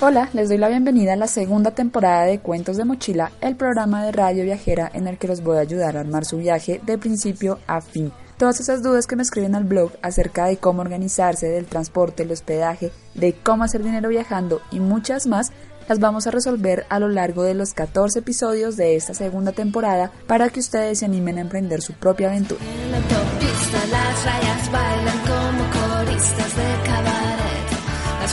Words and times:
Hola, 0.00 0.30
les 0.32 0.48
doy 0.48 0.58
la 0.58 0.68
bienvenida 0.68 1.14
a 1.14 1.16
la 1.16 1.26
segunda 1.26 1.72
temporada 1.72 2.22
de 2.22 2.38
Cuentos 2.38 2.76
de 2.76 2.84
Mochila, 2.84 3.32
el 3.40 3.56
programa 3.56 4.04
de 4.04 4.12
radio 4.12 4.44
viajera 4.44 4.88
en 4.94 5.08
el 5.08 5.18
que 5.18 5.26
los 5.26 5.42
voy 5.42 5.56
a 5.56 5.60
ayudar 5.62 5.96
a 5.96 6.00
armar 6.00 6.24
su 6.24 6.36
viaje 6.36 6.80
de 6.86 6.98
principio 6.98 7.58
a 7.66 7.80
fin. 7.80 8.12
Todas 8.36 8.60
esas 8.60 8.84
dudas 8.84 9.08
que 9.08 9.16
me 9.16 9.24
escriben 9.24 9.56
al 9.56 9.64
blog 9.64 9.90
acerca 10.00 10.44
de 10.44 10.56
cómo 10.56 10.82
organizarse, 10.82 11.48
del 11.48 11.66
transporte, 11.66 12.22
el 12.22 12.30
hospedaje, 12.30 12.92
de 13.14 13.32
cómo 13.42 13.64
hacer 13.64 13.82
dinero 13.82 14.08
viajando 14.08 14.60
y 14.70 14.78
muchas 14.78 15.26
más, 15.26 15.50
las 15.88 15.98
vamos 15.98 16.28
a 16.28 16.30
resolver 16.30 16.86
a 16.90 17.00
lo 17.00 17.08
largo 17.08 17.42
de 17.42 17.54
los 17.54 17.74
14 17.74 18.20
episodios 18.20 18.76
de 18.76 18.94
esta 18.94 19.14
segunda 19.14 19.50
temporada 19.50 20.12
para 20.28 20.48
que 20.48 20.60
ustedes 20.60 21.00
se 21.00 21.06
animen 21.06 21.38
a 21.38 21.40
emprender 21.40 21.82
su 21.82 21.94
propia 21.94 22.28
aventura. 22.28 22.60
Las 22.92 23.02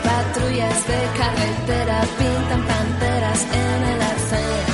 patrullas 0.05 0.87
de 0.87 0.99
carretera 1.17 2.01
pintan 2.17 2.65
panteras 2.67 3.43
en 3.43 3.83
el 3.83 4.01
arcén. 4.01 4.65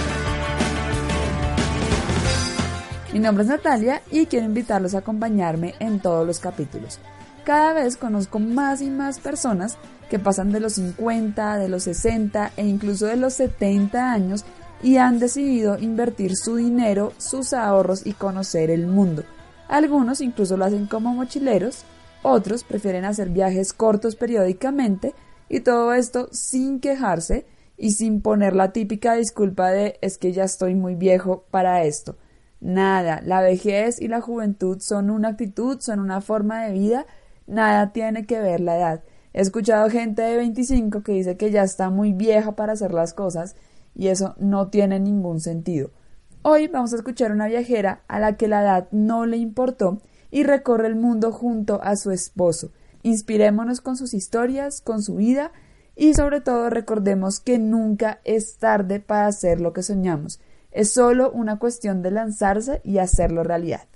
Mi 3.13 3.19
nombre 3.19 3.43
es 3.43 3.49
Natalia 3.49 4.01
y 4.11 4.25
quiero 4.25 4.45
invitarlos 4.45 4.93
a 4.95 4.99
acompañarme 4.99 5.75
en 5.79 5.99
todos 5.99 6.27
los 6.27 6.39
capítulos. 6.39 6.99
Cada 7.43 7.73
vez 7.73 7.97
conozco 7.97 8.39
más 8.39 8.81
y 8.81 8.89
más 8.89 9.19
personas 9.19 9.77
que 10.09 10.19
pasan 10.19 10.51
de 10.51 10.59
los 10.59 10.73
50, 10.73 11.57
de 11.57 11.69
los 11.69 11.83
60 11.83 12.51
e 12.57 12.65
incluso 12.67 13.07
de 13.07 13.15
los 13.15 13.33
70 13.33 14.11
años 14.11 14.45
y 14.83 14.97
han 14.97 15.19
decidido 15.19 15.77
invertir 15.79 16.35
su 16.35 16.57
dinero, 16.57 17.13
sus 17.17 17.53
ahorros 17.53 18.05
y 18.05 18.13
conocer 18.13 18.69
el 18.69 18.87
mundo. 18.87 19.23
Algunos 19.67 20.21
incluso 20.21 20.57
lo 20.57 20.65
hacen 20.65 20.85
como 20.85 21.13
mochileros 21.13 21.85
otros 22.23 22.63
prefieren 22.63 23.05
hacer 23.05 23.29
viajes 23.29 23.73
cortos 23.73 24.15
periódicamente 24.15 25.13
y 25.49 25.61
todo 25.61 25.93
esto 25.93 26.29
sin 26.31 26.79
quejarse 26.79 27.45
y 27.77 27.91
sin 27.91 28.21
poner 28.21 28.55
la 28.55 28.71
típica 28.71 29.15
disculpa 29.15 29.71
de 29.71 29.97
es 30.01 30.17
que 30.17 30.31
ya 30.31 30.43
estoy 30.43 30.75
muy 30.75 30.95
viejo 30.95 31.45
para 31.49 31.83
esto. 31.83 32.15
Nada, 32.59 33.21
la 33.25 33.41
vejez 33.41 33.99
y 33.99 34.07
la 34.07 34.21
juventud 34.21 34.79
son 34.79 35.09
una 35.09 35.29
actitud, 35.29 35.79
son 35.79 35.99
una 35.99 36.21
forma 36.21 36.63
de 36.63 36.73
vida, 36.73 37.07
nada 37.47 37.91
tiene 37.91 38.25
que 38.27 38.39
ver 38.39 38.61
la 38.61 38.77
edad. 38.77 39.03
He 39.33 39.41
escuchado 39.41 39.89
gente 39.89 40.21
de 40.21 40.37
25 40.37 41.01
que 41.01 41.13
dice 41.13 41.37
que 41.37 41.49
ya 41.49 41.63
está 41.63 41.89
muy 41.89 42.13
vieja 42.13 42.55
para 42.55 42.73
hacer 42.73 42.93
las 42.93 43.13
cosas 43.13 43.55
y 43.95 44.07
eso 44.07 44.35
no 44.37 44.67
tiene 44.67 44.99
ningún 44.99 45.39
sentido. 45.39 45.89
Hoy 46.43 46.67
vamos 46.67 46.93
a 46.93 46.97
escuchar 46.97 47.31
una 47.31 47.47
viajera 47.47 48.03
a 48.07 48.19
la 48.19 48.37
que 48.37 48.47
la 48.47 48.61
edad 48.61 48.87
no 48.91 49.25
le 49.25 49.37
importó 49.37 49.99
y 50.31 50.43
recorre 50.43 50.87
el 50.87 50.95
mundo 50.95 51.31
junto 51.31 51.81
a 51.83 51.95
su 51.95 52.11
esposo. 52.11 52.71
Inspirémonos 53.03 53.81
con 53.81 53.97
sus 53.97 54.13
historias, 54.13 54.81
con 54.81 55.03
su 55.03 55.15
vida 55.15 55.51
y 55.95 56.13
sobre 56.13 56.41
todo 56.41 56.69
recordemos 56.69 57.39
que 57.39 57.59
nunca 57.59 58.21
es 58.23 58.57
tarde 58.57 58.99
para 58.99 59.27
hacer 59.27 59.61
lo 59.61 59.73
que 59.73 59.83
soñamos. 59.83 60.39
Es 60.71 60.91
solo 60.91 61.31
una 61.31 61.59
cuestión 61.59 62.01
de 62.01 62.11
lanzarse 62.11 62.81
y 62.83 62.97
hacerlo 62.99 63.43
realidad. 63.43 63.87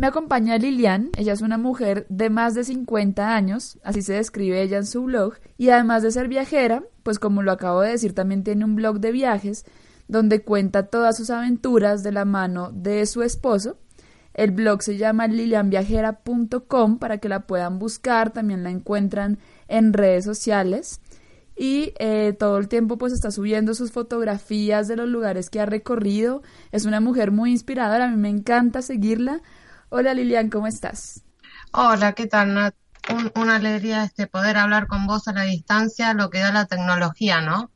Me 0.00 0.06
acompaña 0.06 0.58
Lilian, 0.58 1.10
ella 1.16 1.32
es 1.32 1.40
una 1.40 1.58
mujer 1.58 2.06
de 2.08 2.30
más 2.30 2.54
de 2.54 2.62
50 2.62 3.34
años, 3.34 3.78
así 3.82 4.02
se 4.02 4.12
describe 4.14 4.62
ella 4.62 4.78
en 4.78 4.86
su 4.86 5.02
blog, 5.02 5.34
y 5.56 5.70
además 5.70 6.02
de 6.02 6.12
ser 6.12 6.28
viajera, 6.28 6.84
pues 7.02 7.18
como 7.18 7.42
lo 7.42 7.50
acabo 7.50 7.80
de 7.80 7.90
decir, 7.90 8.14
también 8.14 8.44
tiene 8.44 8.64
un 8.64 8.76
blog 8.76 9.00
de 9.00 9.10
viajes 9.10 9.64
donde 10.06 10.42
cuenta 10.42 10.84
todas 10.86 11.16
sus 11.16 11.30
aventuras 11.30 12.02
de 12.02 12.12
la 12.12 12.24
mano 12.24 12.70
de 12.72 13.04
su 13.06 13.22
esposo. 13.22 13.76
El 14.34 14.52
blog 14.52 14.82
se 14.82 14.96
llama 14.96 15.26
lilianviajera.com 15.26 16.98
para 16.98 17.18
que 17.18 17.28
la 17.28 17.46
puedan 17.46 17.80
buscar, 17.80 18.32
también 18.32 18.62
la 18.62 18.70
encuentran 18.70 19.38
en 19.66 19.92
redes 19.92 20.24
sociales. 20.24 21.00
y 21.60 21.92
eh, 21.98 22.36
todo 22.38 22.58
el 22.58 22.68
tiempo 22.68 22.98
pues 22.98 23.12
está 23.12 23.32
subiendo 23.32 23.74
sus 23.74 23.90
fotografías 23.90 24.86
de 24.86 24.94
los 24.94 25.08
lugares 25.08 25.50
que 25.50 25.60
ha 25.60 25.66
recorrido. 25.66 26.40
Es 26.70 26.84
una 26.84 27.00
mujer 27.00 27.32
muy 27.32 27.50
inspiradora, 27.50 28.04
a 28.04 28.10
mí 28.10 28.16
me 28.16 28.28
encanta 28.28 28.80
seguirla. 28.80 29.42
Hola 29.90 30.14
Lilian, 30.14 30.48
¿cómo 30.50 30.66
estás? 30.66 31.24
Hola, 31.72 32.12
¿qué 32.12 32.26
tal 32.26 32.52
Nat? 32.52 32.74
una 33.36 33.56
alegría 33.56 34.04
este 34.04 34.26
poder 34.26 34.58
hablar 34.58 34.86
con 34.86 35.06
vos 35.06 35.28
a 35.28 35.32
la 35.32 35.44
distancia, 35.44 36.12
lo 36.12 36.28
que 36.28 36.40
da 36.40 36.52
la 36.52 36.66
tecnología, 36.66 37.40
¿no? 37.40 37.70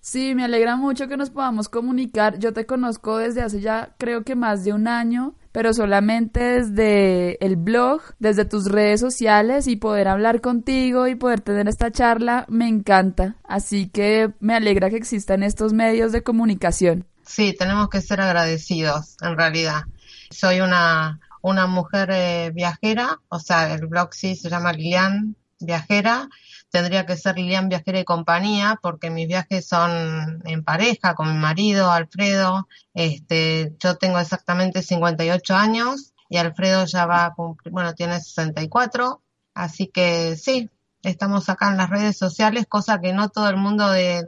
Sí, 0.00 0.34
me 0.34 0.44
alegra 0.44 0.76
mucho 0.76 1.08
que 1.08 1.16
nos 1.16 1.30
podamos 1.30 1.68
comunicar. 1.70 2.38
Yo 2.38 2.52
te 2.52 2.66
conozco 2.66 3.16
desde 3.16 3.40
hace 3.42 3.60
ya 3.60 3.94
creo 3.98 4.22
que 4.22 4.36
más 4.36 4.62
de 4.64 4.72
un 4.74 4.86
año, 4.86 5.34
pero 5.50 5.72
solamente 5.72 6.40
desde 6.40 7.44
el 7.44 7.56
blog, 7.56 8.02
desde 8.18 8.44
tus 8.44 8.66
redes 8.70 9.00
sociales 9.00 9.66
y 9.66 9.76
poder 9.76 10.08
hablar 10.08 10.42
contigo 10.42 11.08
y 11.08 11.14
poder 11.14 11.40
tener 11.40 11.68
esta 11.68 11.90
charla 11.90 12.44
me 12.48 12.68
encanta. 12.68 13.36
Así 13.44 13.88
que 13.88 14.32
me 14.40 14.54
alegra 14.54 14.90
que 14.90 14.96
existan 14.96 15.42
estos 15.42 15.72
medios 15.72 16.12
de 16.12 16.22
comunicación. 16.22 17.06
Sí, 17.26 17.54
tenemos 17.58 17.88
que 17.88 18.00
ser 18.00 18.20
agradecidos, 18.20 19.16
en 19.22 19.36
realidad. 19.36 19.82
Soy 20.30 20.60
una, 20.60 21.20
una 21.44 21.66
mujer 21.66 22.10
eh, 22.12 22.50
viajera, 22.52 23.20
o 23.28 23.38
sea, 23.38 23.72
el 23.74 23.86
blog 23.86 24.14
sí 24.14 24.34
se 24.34 24.50
llama 24.50 24.72
Lilian 24.72 25.36
Viajera 25.60 26.28
tendría 26.74 27.06
que 27.06 27.16
ser 27.16 27.36
Lilian 27.36 27.68
Viajera 27.68 28.00
y 28.00 28.04
compañía, 28.04 28.80
porque 28.82 29.08
mis 29.08 29.28
viajes 29.28 29.64
son 29.68 30.42
en 30.44 30.64
pareja, 30.64 31.14
con 31.14 31.32
mi 31.32 31.38
marido, 31.38 31.92
Alfredo. 31.92 32.66
Este, 32.94 33.76
yo 33.78 33.96
tengo 33.96 34.18
exactamente 34.18 34.82
58 34.82 35.54
años 35.54 36.14
y 36.28 36.38
Alfredo 36.38 36.84
ya 36.86 37.06
va 37.06 37.26
a 37.26 37.32
cumplir, 37.32 37.72
bueno, 37.72 37.94
tiene 37.94 38.18
64. 38.18 39.22
Así 39.54 39.86
que 39.86 40.34
sí, 40.34 40.68
estamos 41.04 41.48
acá 41.48 41.70
en 41.70 41.76
las 41.76 41.90
redes 41.90 42.18
sociales, 42.18 42.66
cosa 42.68 43.00
que 43.00 43.12
no 43.12 43.28
todo 43.28 43.48
el 43.48 43.56
mundo 43.56 43.88
de, 43.90 44.24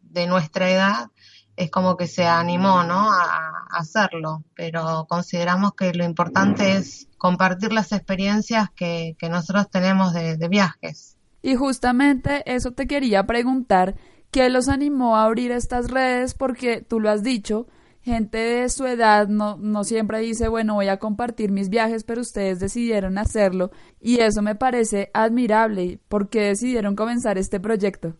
de, 0.00 0.26
nuestra 0.28 0.70
edad 0.70 1.08
es 1.56 1.70
como 1.70 1.96
que 1.96 2.06
se 2.06 2.24
animó, 2.24 2.82
¿no? 2.82 3.10
A, 3.10 3.66
hacerlo, 3.70 4.44
pero 4.54 5.06
consideramos 5.08 5.74
que 5.74 5.92
lo 5.92 6.04
importante 6.04 6.76
es 6.76 7.08
compartir 7.18 7.72
las 7.72 7.90
experiencias 7.90 8.70
que, 8.70 9.16
que 9.18 9.28
nosotros 9.28 9.68
tenemos 9.68 10.12
de, 10.12 10.36
viajes. 10.48 11.16
Y 11.42 11.56
justamente 11.56 12.42
eso 12.46 12.70
te 12.70 12.86
quería 12.86 13.24
preguntar, 13.24 13.96
¿qué 14.30 14.48
los 14.48 14.68
animó 14.68 15.16
a 15.16 15.24
abrir 15.24 15.50
estas 15.50 15.90
redes? 15.90 16.34
Porque 16.34 16.82
tú 16.82 17.00
lo 17.00 17.10
has 17.10 17.24
dicho, 17.24 17.66
gente 18.02 18.38
de 18.38 18.68
su 18.68 18.86
edad 18.86 19.26
no, 19.26 19.56
no 19.56 19.82
siempre 19.82 20.20
dice, 20.20 20.48
bueno, 20.48 20.74
voy 20.74 20.88
a 20.88 20.98
compartir 20.98 21.50
mis 21.50 21.68
viajes, 21.68 22.04
pero 22.04 22.20
ustedes 22.20 22.60
decidieron 22.60 23.18
hacerlo 23.18 23.70
y 24.00 24.20
eso 24.20 24.40
me 24.40 24.54
parece 24.54 25.10
admirable. 25.14 25.98
¿Por 26.08 26.28
qué 26.28 26.42
decidieron 26.42 26.94
comenzar 26.94 27.38
este 27.38 27.58
proyecto? 27.58 28.14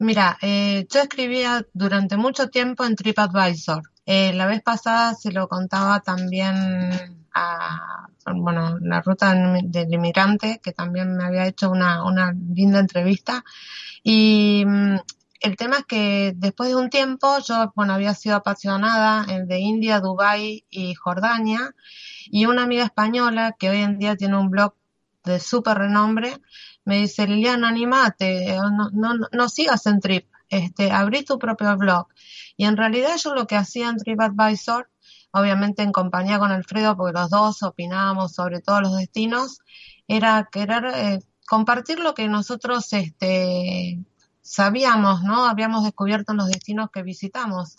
Mira, 0.00 0.38
eh, 0.40 0.86
yo 0.90 1.00
escribía 1.00 1.66
durante 1.74 2.16
mucho 2.16 2.48
tiempo 2.48 2.86
en 2.86 2.96
TripAdvisor. 2.96 3.82
Eh, 4.06 4.32
la 4.32 4.46
vez 4.46 4.62
pasada 4.62 5.14
se 5.14 5.30
lo 5.30 5.46
contaba 5.46 6.00
también 6.00 7.26
a 7.34 8.08
bueno, 8.34 8.78
la 8.80 9.02
ruta 9.02 9.34
del 9.62 9.92
inmigrante, 9.92 10.58
que 10.62 10.72
también 10.72 11.16
me 11.16 11.24
había 11.24 11.46
hecho 11.46 11.70
una, 11.70 12.02
una 12.04 12.32
linda 12.32 12.78
entrevista. 12.78 13.44
Y 14.02 14.64
mm, 14.66 14.96
el 15.40 15.56
tema 15.56 15.78
es 15.80 15.84
que 15.84 16.32
después 16.34 16.70
de 16.70 16.76
un 16.76 16.88
tiempo 16.88 17.36
yo, 17.46 17.70
bueno, 17.76 17.92
había 17.92 18.14
sido 18.14 18.36
apasionada 18.36 19.26
de 19.26 19.58
India, 19.58 20.00
Dubái 20.00 20.64
y 20.70 20.94
Jordania. 20.94 21.74
Y 22.30 22.46
una 22.46 22.62
amiga 22.62 22.84
española 22.84 23.54
que 23.58 23.68
hoy 23.68 23.82
en 23.82 23.98
día 23.98 24.16
tiene 24.16 24.38
un 24.38 24.48
blog 24.48 24.72
de 25.24 25.40
súper 25.40 25.76
renombre, 25.76 26.38
me 26.84 26.98
dice, 26.98 27.26
Liliana, 27.26 27.68
animate, 27.68 28.56
no, 28.56 28.90
no, 28.92 29.26
no 29.32 29.48
sigas 29.48 29.86
en 29.86 30.00
Trip, 30.00 30.26
este, 30.48 30.90
abrí 30.90 31.24
tu 31.24 31.38
propio 31.38 31.76
blog. 31.76 32.08
Y 32.56 32.64
en 32.64 32.76
realidad 32.76 33.16
yo 33.22 33.34
lo 33.34 33.46
que 33.46 33.56
hacía 33.56 33.88
en 33.88 33.96
TripAdvisor 33.96 34.88
obviamente 35.32 35.82
en 35.82 35.92
compañía 35.92 36.38
con 36.38 36.50
Alfredo, 36.50 36.96
porque 36.96 37.18
los 37.18 37.30
dos 37.30 37.62
opinábamos 37.62 38.32
sobre 38.32 38.60
todos 38.60 38.82
los 38.82 38.96
destinos, 38.96 39.60
era 40.08 40.48
querer 40.50 40.84
eh, 40.94 41.18
compartir 41.46 42.00
lo 42.00 42.14
que 42.14 42.28
nosotros 42.28 42.92
este, 42.92 44.00
sabíamos, 44.42 45.22
¿no? 45.22 45.44
Habíamos 45.46 45.84
descubierto 45.84 46.32
en 46.32 46.38
los 46.38 46.48
destinos 46.48 46.90
que 46.92 47.02
visitamos. 47.02 47.76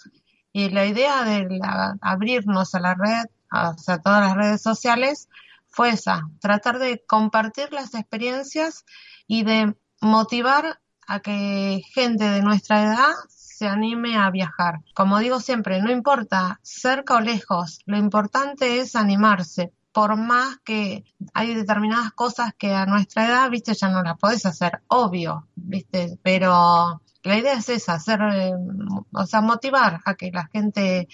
Y 0.53 0.69
la 0.69 0.85
idea 0.85 1.23
de 1.23 1.59
abrirnos 2.01 2.75
a 2.75 2.79
la 2.79 2.95
red, 2.95 3.25
a 3.49 3.75
todas 3.75 4.21
las 4.21 4.35
redes 4.35 4.61
sociales, 4.61 5.29
fue 5.71 5.89
esa, 5.89 6.27
tratar 6.39 6.79
de 6.79 7.03
compartir 7.05 7.71
las 7.71 7.95
experiencias 7.95 8.85
y 9.27 9.43
de 9.43 9.75
motivar 10.01 10.79
a 11.07 11.19
que 11.19 11.81
gente 11.93 12.29
de 12.29 12.41
nuestra 12.41 12.83
edad 12.83 13.13
se 13.27 13.67
anime 13.67 14.17
a 14.17 14.29
viajar. 14.29 14.79
Como 14.95 15.19
digo 15.19 15.39
siempre, 15.39 15.81
no 15.81 15.91
importa 15.91 16.59
cerca 16.63 17.15
o 17.15 17.21
lejos, 17.21 17.79
lo 17.85 17.97
importante 17.97 18.79
es 18.79 18.95
animarse. 18.95 19.73
Por 19.93 20.15
más 20.15 20.57
que 20.63 21.03
hay 21.33 21.53
determinadas 21.53 22.13
cosas 22.13 22.53
que 22.57 22.73
a 22.73 22.85
nuestra 22.85 23.27
edad, 23.27 23.49
viste, 23.49 23.73
ya 23.73 23.89
no 23.89 24.01
las 24.01 24.17
podés 24.17 24.45
hacer, 24.45 24.81
obvio, 24.87 25.47
viste, 25.55 26.17
pero 26.23 27.01
la 27.23 27.37
idea 27.37 27.53
es 27.53 27.69
esa, 27.69 27.93
hacer, 27.93 28.19
eh, 28.33 28.53
o 29.11 29.25
sea, 29.25 29.41
motivar 29.41 29.99
a 30.05 30.15
que 30.15 30.31
la 30.31 30.47
gente 30.47 31.07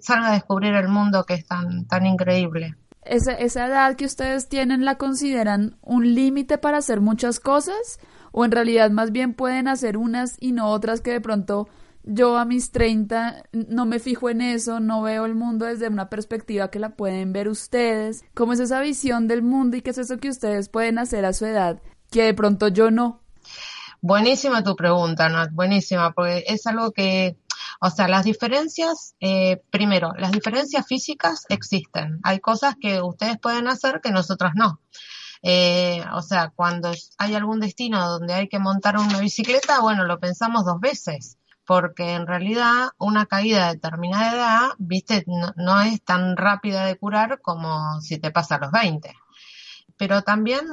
salga 0.00 0.28
a 0.28 0.32
descubrir 0.32 0.74
el 0.74 0.88
mundo 0.88 1.24
que 1.24 1.34
es 1.34 1.46
tan, 1.46 1.86
tan 1.86 2.06
increíble. 2.06 2.76
Esa, 3.04 3.32
esa 3.32 3.66
edad 3.66 3.96
que 3.96 4.04
ustedes 4.04 4.48
tienen 4.48 4.84
la 4.84 4.96
consideran 4.96 5.76
un 5.82 6.14
límite 6.14 6.58
para 6.58 6.78
hacer 6.78 7.00
muchas 7.00 7.40
cosas 7.40 7.98
o 8.32 8.44
en 8.44 8.50
realidad 8.50 8.90
más 8.90 9.12
bien 9.12 9.34
pueden 9.34 9.68
hacer 9.68 9.96
unas 9.96 10.36
y 10.40 10.52
no 10.52 10.70
otras 10.70 11.00
que 11.00 11.12
de 11.12 11.20
pronto 11.20 11.68
yo 12.02 12.36
a 12.36 12.44
mis 12.44 12.70
30 12.70 13.44
no 13.52 13.86
me 13.86 13.98
fijo 13.98 14.28
en 14.28 14.40
eso, 14.40 14.80
no 14.80 15.02
veo 15.02 15.24
el 15.24 15.34
mundo 15.34 15.66
desde 15.66 15.88
una 15.88 16.10
perspectiva 16.10 16.70
que 16.70 16.78
la 16.78 16.90
pueden 16.96 17.32
ver 17.32 17.48
ustedes. 17.48 18.24
¿Cómo 18.34 18.52
es 18.52 18.60
esa 18.60 18.80
visión 18.80 19.26
del 19.28 19.42
mundo 19.42 19.76
y 19.76 19.82
qué 19.82 19.90
es 19.90 19.98
eso 19.98 20.18
que 20.18 20.28
ustedes 20.28 20.68
pueden 20.68 20.98
hacer 20.98 21.24
a 21.24 21.32
su 21.32 21.46
edad 21.46 21.80
que 22.14 22.22
de 22.22 22.34
pronto 22.34 22.68
yo 22.68 22.90
no? 22.90 23.20
Buenísima 24.00 24.62
tu 24.62 24.76
pregunta, 24.76 25.28
Nat, 25.28 25.50
buenísima, 25.52 26.12
porque 26.12 26.44
es 26.46 26.66
algo 26.66 26.92
que, 26.92 27.36
o 27.86 27.90
sea, 27.90 28.08
las 28.08 28.24
diferencias, 28.24 29.14
eh, 29.20 29.62
primero, 29.68 30.14
las 30.16 30.32
diferencias 30.32 30.86
físicas 30.86 31.44
existen. 31.50 32.18
Hay 32.22 32.40
cosas 32.40 32.76
que 32.80 33.02
ustedes 33.02 33.38
pueden 33.38 33.68
hacer 33.68 34.00
que 34.00 34.10
nosotros 34.10 34.52
no. 34.54 34.80
Eh, 35.42 36.02
o 36.14 36.22
sea, 36.22 36.50
cuando 36.56 36.92
hay 37.18 37.34
algún 37.34 37.60
destino 37.60 38.08
donde 38.08 38.32
hay 38.32 38.48
que 38.48 38.58
montar 38.58 38.96
una 38.96 39.20
bicicleta, 39.20 39.80
bueno, 39.80 40.06
lo 40.06 40.18
pensamos 40.18 40.64
dos 40.64 40.80
veces 40.80 41.36
porque 41.66 42.14
en 42.14 42.26
realidad 42.26 42.88
una 42.96 43.26
caída 43.26 43.66
de 43.66 43.74
determinada 43.74 44.32
edad, 44.32 44.68
viste, 44.78 45.24
no, 45.26 45.80
es 45.82 46.02
tan 46.02 46.38
rápida 46.38 46.86
de 46.86 46.96
curar 46.96 47.42
como 47.42 48.00
si 48.00 48.18
te 48.18 48.30
pasa 48.30 48.54
a 48.54 48.60
los 48.60 48.70
20. 48.70 49.14
Pero 49.98 50.22
también, 50.22 50.64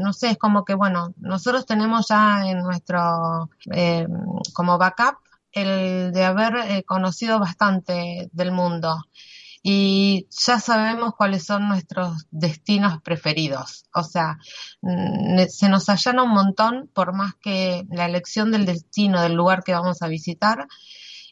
no 0.00 0.12
sé, 0.12 0.30
es 0.30 0.38
como 0.38 0.64
que, 0.64 0.74
bueno, 0.74 1.14
nosotros 1.16 1.66
tenemos 1.66 2.06
ya 2.08 2.48
en 2.48 2.62
nuestro, 2.62 3.50
eh, 3.72 4.06
como 4.52 4.78
backup, 4.78 5.16
el 5.52 6.12
de 6.12 6.24
haber 6.24 6.56
eh, 6.70 6.84
conocido 6.84 7.38
bastante 7.38 8.28
del 8.32 8.52
mundo 8.52 9.04
y 9.62 10.26
ya 10.30 10.58
sabemos 10.58 11.14
cuáles 11.16 11.44
son 11.44 11.68
nuestros 11.68 12.26
destinos 12.30 13.00
preferidos. 13.02 13.84
O 13.94 14.02
sea, 14.02 14.38
mm, 14.80 15.42
se 15.48 15.68
nos 15.68 15.88
allana 15.88 16.22
un 16.22 16.30
montón 16.30 16.90
por 16.94 17.12
más 17.14 17.34
que 17.34 17.86
la 17.90 18.06
elección 18.06 18.50
del 18.50 18.64
destino, 18.64 19.20
del 19.20 19.34
lugar 19.34 19.62
que 19.62 19.72
vamos 19.72 20.02
a 20.02 20.08
visitar. 20.08 20.66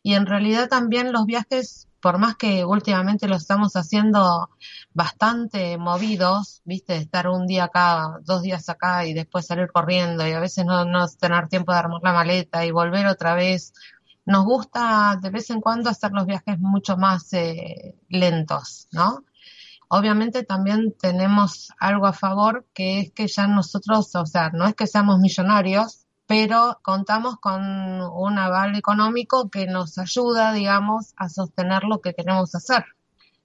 Y 0.03 0.15
en 0.15 0.27
realidad 0.27 0.69
también 0.69 1.13
los 1.13 1.25
viajes, 1.27 1.89
por 2.01 2.19
más 2.19 2.37
que 2.37 2.65
últimamente 2.65 3.29
lo 3.29 3.37
estamos 3.37 3.75
haciendo 3.77 4.51
bastante 4.93 5.79
movidos, 5.79 6.61
viste, 6.65 6.97
estar 6.97 7.29
un 7.29 7.47
día 7.47 7.65
acá, 7.65 8.19
dos 8.25 8.43
días 8.43 8.69
acá 8.69 9.07
y 9.07 9.15
después 9.15 9.47
salir 9.47 9.69
corriendo 9.73 10.27
y 10.27 10.33
a 10.33 10.41
veces 10.41 10.65
no, 10.65 10.85
no 10.85 11.07
tener 11.09 11.49
tiempo 11.49 11.73
de 11.73 11.79
armar 11.79 12.01
la 12.03 12.13
maleta 12.13 12.65
y 12.65 12.71
volver 12.71 13.07
otra 13.07 13.35
vez 13.35 13.73
nos 14.28 14.44
gusta 14.44 15.18
de 15.23 15.30
vez 15.30 15.49
en 15.49 15.62
cuando 15.62 15.88
hacer 15.88 16.12
los 16.12 16.26
viajes 16.26 16.61
mucho 16.61 16.99
más 16.99 17.32
eh, 17.32 17.97
lentos, 18.11 18.87
¿no? 18.92 19.25
Obviamente 19.88 20.42
también 20.42 20.94
tenemos 21.00 21.70
algo 21.78 22.06
a 22.06 22.12
favor 22.12 22.66
que 22.75 23.00
es 23.00 23.12
que 23.12 23.26
ya 23.26 23.47
nosotros, 23.47 24.14
o 24.14 24.26
sea, 24.26 24.50
no 24.50 24.66
es 24.66 24.75
que 24.75 24.87
seamos 24.87 25.18
millonarios, 25.18 26.04
pero 26.26 26.78
contamos 26.82 27.37
con 27.40 27.62
un 27.62 28.38
aval 28.38 28.76
económico 28.76 29.49
que 29.49 29.66
nos 29.66 29.97
ayuda, 29.97 30.52
digamos, 30.52 31.14
a 31.16 31.30
sostener 31.30 31.85
lo 31.85 32.02
que 32.02 32.12
queremos 32.12 32.54
hacer. 32.54 32.85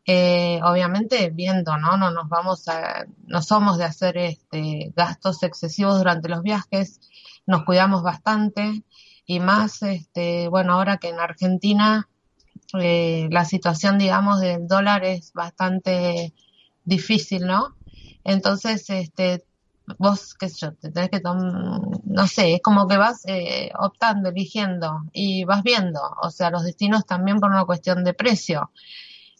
Eh, 0.05 0.59
obviamente 0.63 1.29
viendo, 1.29 1.77
¿no? 1.77 1.95
No 1.95 2.11
nos 2.11 2.27
vamos 2.27 2.67
a, 2.67 3.05
no 3.25 3.41
somos 3.41 3.77
de 3.77 3.85
hacer 3.85 4.17
este, 4.17 4.91
gastos 4.97 5.43
excesivos 5.43 5.97
durante 5.97 6.27
los 6.27 6.41
viajes, 6.41 6.99
nos 7.45 7.63
cuidamos 7.63 8.03
bastante, 8.03 8.83
y 9.25 9.39
más, 9.39 9.81
este, 9.83 10.47
bueno, 10.47 10.73
ahora 10.73 10.97
que 10.97 11.09
en 11.09 11.19
Argentina 11.19 12.09
eh, 12.79 13.27
la 13.31 13.45
situación, 13.45 13.97
digamos, 13.97 14.39
del 14.41 14.67
dólar 14.67 15.03
es 15.05 15.31
bastante 15.33 16.33
difícil, 16.83 17.45
¿no? 17.45 17.75
Entonces, 18.23 18.89
este, 18.89 19.45
vos, 19.97 20.33
qué 20.33 20.49
sé 20.49 20.57
yo, 20.61 20.73
te 20.73 20.91
tenés 20.91 21.09
que 21.09 21.19
tomar, 21.19 21.81
no 22.03 22.27
sé, 22.27 22.55
es 22.55 22.61
como 22.61 22.87
que 22.87 22.97
vas 22.97 23.23
eh, 23.27 23.71
optando, 23.79 24.29
eligiendo 24.29 25.03
y 25.11 25.43
vas 25.45 25.63
viendo, 25.63 25.99
o 26.21 26.31
sea, 26.31 26.49
los 26.49 26.63
destinos 26.63 27.05
también 27.05 27.39
por 27.39 27.49
una 27.51 27.65
cuestión 27.65 28.03
de 28.03 28.13
precio. 28.13 28.71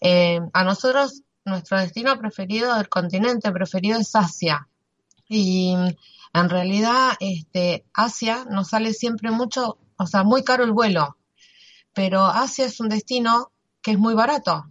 Eh, 0.02 0.40
a 0.54 0.64
nosotros, 0.64 1.22
nuestro 1.46 1.80
destino 1.80 2.18
preferido, 2.18 2.76
el 2.80 2.90
continente 2.90 3.52
preferido 3.52 4.00
es 4.00 4.16
Asia. 4.16 4.68
Y 5.30 5.76
en 6.34 6.50
realidad, 6.50 7.14
este, 7.20 7.86
Asia 7.94 8.46
nos 8.50 8.70
sale 8.70 8.94
siempre 8.94 9.32
mucho, 9.32 9.78
o 9.98 10.08
sea, 10.08 10.24
muy 10.24 10.44
caro 10.44 10.64
el 10.64 10.72
vuelo, 10.72 11.18
pero 11.94 12.26
Asia 12.26 12.66
es 12.66 12.80
un 12.80 12.90
destino 12.90 13.52
que 13.82 13.92
es 13.92 14.00
muy 14.00 14.16
barato 14.16 14.66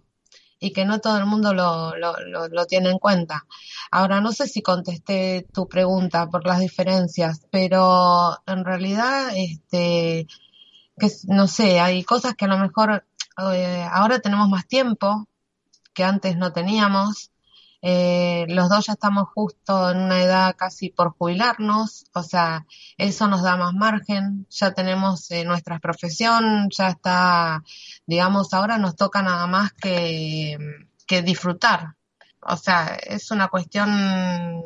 y 0.59 0.71
que 0.71 0.85
no 0.85 0.99
todo 0.99 1.17
el 1.17 1.25
mundo 1.25 1.53
lo, 1.53 1.95
lo, 1.97 2.15
lo, 2.47 2.65
tiene 2.65 2.89
en 2.89 2.97
cuenta. 2.97 3.45
Ahora, 3.91 4.21
no 4.21 4.31
sé 4.31 4.47
si 4.47 4.61
contesté 4.61 5.45
tu 5.53 5.67
pregunta 5.67 6.29
por 6.29 6.45
las 6.45 6.59
diferencias, 6.59 7.41
pero 7.51 8.37
en 8.45 8.63
realidad, 8.63 9.31
este, 9.35 10.27
que 10.97 11.11
no 11.27 11.47
sé, 11.47 11.79
hay 11.79 12.03
cosas 12.03 12.35
que 12.35 12.45
a 12.45 12.47
lo 12.47 12.57
mejor 12.57 13.05
eh, 13.53 13.87
ahora 13.91 14.19
tenemos 14.19 14.47
más 14.47 14.67
tiempo 14.67 15.27
que 15.93 16.03
antes 16.03 16.37
no 16.37 16.53
teníamos 16.53 17.32
eh, 17.85 18.45
los 18.47 18.69
dos 18.69 18.85
ya 18.85 18.93
estamos 18.93 19.27
justo 19.35 19.91
en 19.91 19.97
una 19.97 20.23
edad 20.23 20.55
casi 20.57 20.89
por 20.89 21.09
jubilarnos, 21.17 22.05
o 22.13 22.23
sea, 22.23 22.65
eso 22.97 23.27
nos 23.27 23.43
da 23.43 23.57
más 23.57 23.73
margen, 23.73 24.47
ya 24.49 24.73
tenemos 24.73 25.29
eh, 25.31 25.43
nuestra 25.43 25.79
profesión, 25.79 26.69
ya 26.69 26.87
está, 26.87 27.61
digamos, 28.05 28.53
ahora 28.53 28.77
nos 28.77 28.95
toca 28.95 29.21
nada 29.21 29.47
más 29.47 29.73
que, 29.73 30.57
disfrutar. 31.25 31.95
O 32.41 32.55
sea, 32.57 32.97
es 33.05 33.29
una 33.31 33.49
cuestión 33.49 34.63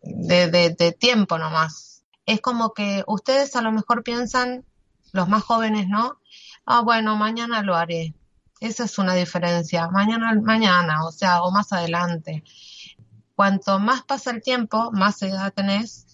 de, 0.00 0.48
de, 0.48 0.70
de 0.70 0.92
tiempo 0.92 1.38
nomás. 1.38 2.02
Es 2.26 2.40
como 2.40 2.72
que 2.72 3.04
ustedes 3.06 3.54
a 3.56 3.62
lo 3.62 3.72
mejor 3.72 4.02
piensan, 4.02 4.64
los 5.12 5.28
más 5.28 5.44
jóvenes, 5.44 5.86
¿no? 5.86 6.18
Ah, 6.64 6.80
bueno, 6.80 7.14
mañana 7.16 7.62
lo 7.62 7.76
haré 7.76 8.14
esa 8.64 8.84
es 8.84 8.98
una 8.98 9.14
diferencia. 9.14 9.88
Mañana, 9.88 10.32
mañana, 10.40 11.04
o 11.04 11.12
sea, 11.12 11.42
o 11.42 11.50
más 11.50 11.72
adelante. 11.72 12.42
Cuanto 13.34 13.78
más 13.78 14.02
pasa 14.02 14.30
el 14.30 14.42
tiempo, 14.42 14.90
más 14.92 15.22
edad 15.22 15.52
tenés, 15.52 16.06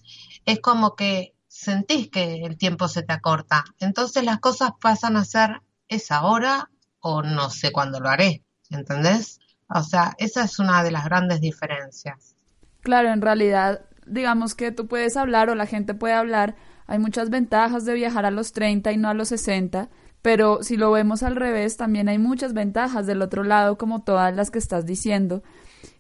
es 0.45 0.61
como 0.61 0.97
que 0.97 1.35
sentís 1.47 2.11
que 2.11 2.45
el 2.45 2.57
tiempo 2.57 2.89
se 2.89 3.03
te 3.03 3.13
acorta. 3.13 3.65
Entonces 3.79 4.25
las 4.25 4.41
cosas 4.41 4.73
pasan 4.81 5.17
a 5.17 5.25
ser 5.25 5.63
es 5.89 6.11
ahora 6.11 6.71
o 7.01 7.23
no 7.23 7.51
sé 7.51 7.73
cuándo 7.73 8.01
lo 8.01 8.09
haré. 8.09 8.43
¿Entendés? 8.69 9.39
O 9.69 9.83
sea, 9.83 10.15
esa 10.19 10.45
es 10.45 10.59
una 10.59 10.83
de 10.83 10.91
las 10.91 11.05
grandes 11.05 11.41
diferencias. 11.41 12.37
Claro, 12.81 13.11
en 13.11 13.21
realidad, 13.21 13.83
digamos 14.07 14.55
que 14.55 14.73
tú 14.73 14.89
puedes 14.89 15.17
hablar 15.17 15.51
o 15.51 15.55
la 15.55 15.67
gente 15.67 15.95
puede 15.95 16.15
hablar. 16.15 16.57
Hay 16.87 16.99
muchas 16.99 17.31
ventajas 17.31 17.85
de 17.85 17.95
viajar 17.95 18.27
a 18.27 18.31
los 18.33 18.53
30 18.53 18.91
y 18.91 18.97
no 18.97 19.09
a 19.09 19.15
los 19.15 19.29
60 19.29 19.89
pero 20.23 20.63
si 20.63 20.77
lo 20.77 20.91
vemos 20.91 21.23
al 21.23 21.37
revés, 21.37 21.77
también 21.77 22.09
hay 22.09 22.19
muchas 22.19 22.53
ventajas 22.53 23.07
del 23.07 23.23
otro 23.23 23.45
lado, 23.45 23.79
como 23.79 24.03
todas 24.03 24.35
las 24.35 24.51
que 24.51 24.59
estás 24.59 24.87
diciendo. 24.87 25.43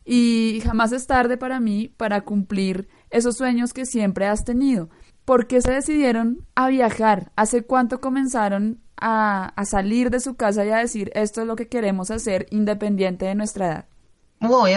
Y 0.04 0.60
jamás 0.64 0.92
es 0.92 1.06
tarde 1.06 1.36
para 1.36 1.60
mí 1.60 1.88
para 1.88 2.22
cumplir 2.22 2.88
esos 3.10 3.36
sueños 3.36 3.72
que 3.72 3.86
siempre 3.86 4.26
has 4.26 4.44
tenido. 4.44 4.90
¿Por 5.24 5.46
qué 5.46 5.62
se 5.62 5.72
decidieron 5.72 6.46
a 6.54 6.68
viajar? 6.68 7.32
¿Hace 7.36 7.62
cuánto 7.62 8.00
comenzaron 8.00 8.80
a, 8.96 9.52
a 9.56 9.64
salir 9.64 10.10
de 10.10 10.20
su 10.20 10.34
casa 10.34 10.64
y 10.64 10.70
a 10.70 10.78
decir 10.78 11.10
esto 11.14 11.40
es 11.42 11.46
lo 11.46 11.56
que 11.56 11.68
queremos 11.68 12.10
hacer 12.10 12.46
independiente 12.50 13.26
de 13.26 13.34
nuestra 13.34 13.66
edad? 13.66 13.84
Uy, 14.40 14.72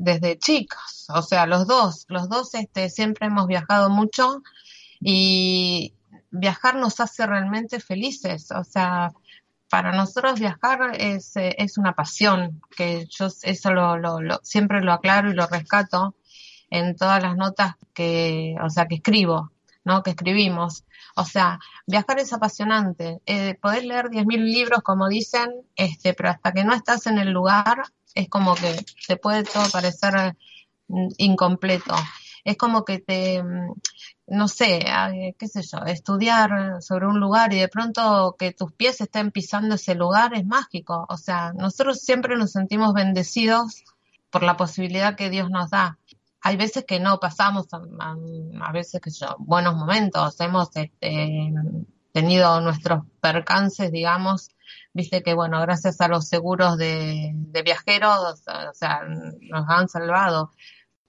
desde 0.00 0.38
chicos, 0.38 1.06
o 1.12 1.20
sea, 1.20 1.46
los 1.46 1.66
dos, 1.66 2.04
los 2.08 2.28
dos 2.28 2.54
este, 2.54 2.88
siempre 2.90 3.26
hemos 3.26 3.48
viajado 3.48 3.90
mucho 3.90 4.42
y, 5.00 5.94
viajar 6.30 6.76
nos 6.76 7.00
hace 7.00 7.26
realmente 7.26 7.80
felices, 7.80 8.50
o 8.52 8.64
sea, 8.64 9.12
para 9.68 9.92
nosotros 9.92 10.40
viajar 10.40 10.96
es, 10.98 11.36
eh, 11.36 11.54
es 11.58 11.78
una 11.78 11.94
pasión, 11.94 12.60
que 12.76 13.06
yo 13.08 13.28
eso 13.42 13.72
lo, 13.72 13.98
lo, 13.98 14.40
siempre 14.42 14.80
lo 14.80 14.92
aclaro 14.92 15.30
y 15.30 15.34
lo 15.34 15.46
rescato 15.46 16.14
en 16.70 16.96
todas 16.96 17.22
las 17.22 17.36
notas 17.36 17.74
que, 17.94 18.56
o 18.62 18.70
sea, 18.70 18.86
que 18.86 18.96
escribo, 18.96 19.52
¿no? 19.84 20.02
Que 20.02 20.10
escribimos. 20.10 20.84
O 21.16 21.24
sea, 21.24 21.58
viajar 21.86 22.18
es 22.20 22.32
apasionante. 22.32 23.20
Eh, 23.26 23.56
podés 23.60 23.84
leer 23.84 24.06
10.000 24.06 24.44
libros, 24.44 24.82
como 24.82 25.08
dicen, 25.08 25.50
este, 25.76 26.14
pero 26.14 26.30
hasta 26.30 26.52
que 26.52 26.64
no 26.64 26.74
estás 26.74 27.06
en 27.06 27.18
el 27.18 27.30
lugar, 27.30 27.82
es 28.14 28.28
como 28.28 28.54
que 28.54 28.84
te 29.06 29.16
puede 29.16 29.44
todo 29.44 29.68
parecer 29.70 30.36
mm, 30.88 31.08
incompleto. 31.18 31.94
Es 32.44 32.56
como 32.56 32.84
que 32.84 32.98
te, 32.98 33.42
mm, 33.42 33.72
no 34.30 34.48
sé, 34.48 34.84
qué 35.38 35.48
sé 35.48 35.62
yo, 35.62 35.78
estudiar 35.86 36.82
sobre 36.82 37.06
un 37.06 37.18
lugar 37.18 37.52
y 37.52 37.60
de 37.60 37.68
pronto 37.68 38.36
que 38.38 38.52
tus 38.52 38.72
pies 38.72 39.00
estén 39.00 39.30
pisando 39.30 39.76
ese 39.76 39.94
lugar 39.94 40.34
es 40.34 40.44
mágico. 40.44 41.06
O 41.08 41.16
sea, 41.16 41.52
nosotros 41.54 42.00
siempre 42.00 42.36
nos 42.36 42.52
sentimos 42.52 42.92
bendecidos 42.92 43.84
por 44.30 44.42
la 44.42 44.56
posibilidad 44.56 45.16
que 45.16 45.30
Dios 45.30 45.50
nos 45.50 45.70
da. 45.70 45.98
Hay 46.42 46.56
veces 46.56 46.84
que 46.86 47.00
no 47.00 47.18
pasamos, 47.18 47.66
a, 47.72 48.72
veces 48.72 49.00
que 49.00 49.10
yo, 49.10 49.34
buenos 49.38 49.74
momentos, 49.74 50.38
hemos 50.40 50.68
este, 50.76 51.52
tenido 52.12 52.60
nuestros 52.60 53.04
percances, 53.20 53.90
digamos, 53.90 54.50
viste 54.92 55.22
que 55.22 55.34
bueno, 55.34 55.60
gracias 55.60 56.00
a 56.00 56.08
los 56.08 56.28
seguros 56.28 56.76
de, 56.76 57.32
de 57.34 57.62
viajeros, 57.62 58.44
o 58.46 58.74
sea, 58.74 59.02
nos 59.04 59.68
han 59.68 59.88
salvado 59.88 60.52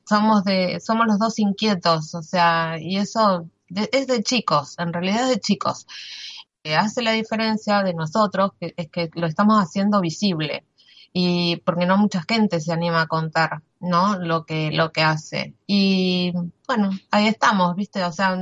somos 0.10 0.44
de, 0.44 0.80
somos 0.80 1.08
los 1.08 1.20
dos 1.20 1.40
inquietos, 1.40 2.16
o 2.16 2.24
sea, 2.24 2.78
y 2.80 2.98
eso 2.98 3.48
es 3.70 4.08
de 4.08 4.24
chicos, 4.24 4.76
en 4.80 4.92
realidad 4.92 5.24
es 5.24 5.30
de 5.30 5.40
chicos. 5.40 5.86
que 6.64 6.76
hace 6.76 7.02
la 7.02 7.12
diferencia 7.14 7.84
de 7.84 7.94
nosotros 7.94 8.52
que, 8.60 8.74
es 8.76 8.90
que 8.90 9.10
lo 9.14 9.28
estamos 9.28 9.58
haciendo 9.64 10.02
visible 10.02 10.66
y 11.14 11.58
porque 11.66 11.86
no 11.86 11.98
mucha 11.98 12.24
gente 12.28 12.60
se 12.60 12.74
anima 12.74 13.02
a 13.04 13.08
contar, 13.08 13.64
¿no? 13.80 14.18
Lo 14.20 14.46
que, 14.46 14.72
lo 14.72 14.92
que 14.92 15.02
hace. 15.02 15.56
Y 15.68 16.34
bueno, 16.68 16.92
ahí 17.12 17.28
estamos, 17.28 17.76
¿viste? 17.76 18.04
O 18.04 18.12
sea, 18.12 18.38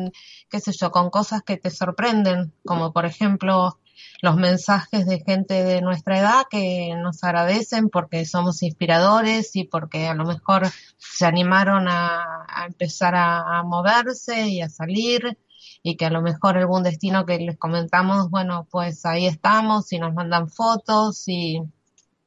qué 0.49 0.59
sé 0.59 0.71
yo, 0.73 0.91
con 0.91 1.09
cosas 1.09 1.43
que 1.43 1.57
te 1.57 1.69
sorprenden, 1.69 2.53
como 2.65 2.91
por 2.93 3.05
ejemplo 3.05 3.79
los 4.21 4.35
mensajes 4.35 5.05
de 5.05 5.19
gente 5.19 5.63
de 5.63 5.81
nuestra 5.81 6.19
edad 6.19 6.45
que 6.49 6.93
nos 6.97 7.23
agradecen 7.23 7.89
porque 7.89 8.25
somos 8.25 8.63
inspiradores 8.63 9.55
y 9.55 9.65
porque 9.65 10.07
a 10.07 10.13
lo 10.13 10.25
mejor 10.25 10.67
se 10.97 11.25
animaron 11.25 11.87
a, 11.87 12.45
empezar 12.67 13.15
a, 13.15 13.63
moverse 13.63 14.47
y 14.47 14.61
a 14.61 14.69
salir 14.69 15.37
y 15.83 15.95
que 15.95 16.05
a 16.05 16.09
lo 16.09 16.21
mejor 16.21 16.57
algún 16.57 16.83
destino 16.83 17.25
que 17.25 17.37
les 17.37 17.57
comentamos, 17.57 18.29
bueno, 18.29 18.67
pues 18.69 19.05
ahí 19.05 19.25
estamos 19.25 19.91
y 19.93 19.99
nos 19.99 20.13
mandan 20.13 20.49
fotos 20.49 21.27
y 21.27 21.61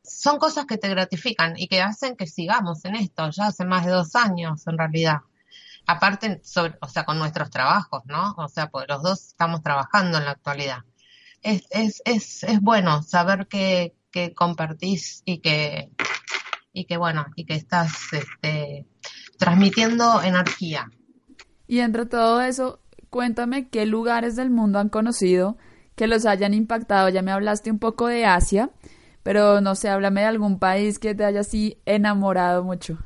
son 0.02 0.38
cosas 0.38 0.66
que 0.66 0.78
te 0.78 0.88
gratifican 0.88 1.54
y 1.56 1.68
que 1.68 1.82
hacen 1.82 2.16
que 2.16 2.26
sigamos 2.26 2.84
en 2.84 2.96
esto, 2.96 3.30
ya 3.30 3.46
hace 3.46 3.64
más 3.64 3.84
de 3.84 3.92
dos 3.92 4.14
años 4.14 4.66
en 4.66 4.78
realidad. 4.78 5.18
Aparte, 5.86 6.40
sobre, 6.44 6.76
o 6.80 6.88
sea, 6.88 7.04
con 7.04 7.18
nuestros 7.18 7.50
trabajos, 7.50 8.02
¿no? 8.06 8.34
O 8.36 8.48
sea, 8.48 8.70
pues 8.70 8.86
los 8.88 9.02
dos 9.02 9.28
estamos 9.28 9.62
trabajando 9.62 10.18
en 10.18 10.24
la 10.24 10.32
actualidad 10.32 10.84
es, 11.42 11.64
es, 11.70 12.02
es, 12.04 12.42
es 12.44 12.60
bueno 12.60 13.02
saber 13.02 13.46
que, 13.46 13.94
que 14.10 14.34
compartís 14.34 15.22
y 15.24 15.38
que, 15.38 15.90
y 16.72 16.84
que 16.84 16.96
bueno, 16.96 17.26
y 17.36 17.44
que 17.44 17.54
estás 17.54 18.12
este, 18.12 18.86
transmitiendo 19.38 20.22
energía. 20.22 20.90
Y 21.66 21.80
entre 21.80 22.06
todo 22.06 22.40
eso, 22.40 22.80
cuéntame 23.10 23.68
qué 23.68 23.86
lugares 23.86 24.36
del 24.36 24.50
mundo 24.50 24.78
han 24.78 24.88
conocido 24.88 25.56
que 25.96 26.06
los 26.06 26.26
hayan 26.26 26.54
impactado. 26.54 27.08
Ya 27.08 27.22
me 27.22 27.32
hablaste 27.32 27.70
un 27.70 27.78
poco 27.78 28.06
de 28.06 28.24
Asia, 28.24 28.70
pero 29.22 29.60
no 29.60 29.74
sé, 29.74 29.88
háblame 29.88 30.22
de 30.22 30.28
algún 30.28 30.58
país 30.58 30.98
que 30.98 31.14
te 31.14 31.24
haya 31.24 31.40
así 31.40 31.78
enamorado 31.84 32.64
mucho. 32.64 32.98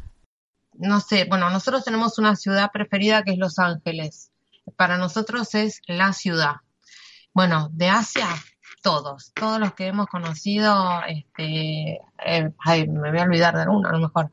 No 0.74 1.00
sé, 1.00 1.26
bueno, 1.28 1.50
nosotros 1.50 1.84
tenemos 1.84 2.18
una 2.18 2.36
ciudad 2.36 2.70
preferida 2.72 3.22
que 3.22 3.32
es 3.32 3.38
Los 3.38 3.58
Ángeles. 3.58 4.30
Para 4.76 4.96
nosotros 4.96 5.54
es 5.54 5.82
la 5.86 6.12
ciudad. 6.12 6.56
Bueno, 7.34 7.68
de 7.72 7.88
Asia, 7.88 8.28
todos, 8.80 9.32
todos 9.34 9.58
los 9.58 9.74
que 9.74 9.88
hemos 9.88 10.06
conocido, 10.06 11.02
este, 11.08 11.94
eh, 12.24 12.52
ay, 12.64 12.86
me 12.86 13.10
voy 13.10 13.18
a 13.18 13.24
olvidar 13.24 13.56
de 13.56 13.62
alguno, 13.62 13.88
a 13.88 13.92
lo 13.92 13.98
mejor, 13.98 14.30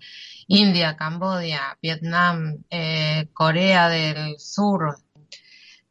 India, 0.48 0.96
Cambodia, 0.96 1.75
Vietnam, 1.81 2.63
eh, 2.70 3.27
Corea 3.34 3.89
del 3.89 4.38
Sur, 4.38 5.00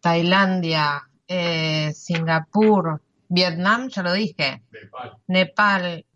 Tailandia, 0.01 1.11
eh, 1.27 1.93
Singapur, 1.93 3.03
Vietnam, 3.29 3.89
ya 3.89 4.05
lo 4.05 4.13
dije, 4.13 4.63
Nepal, 4.71 5.19
Nepal 5.27 6.07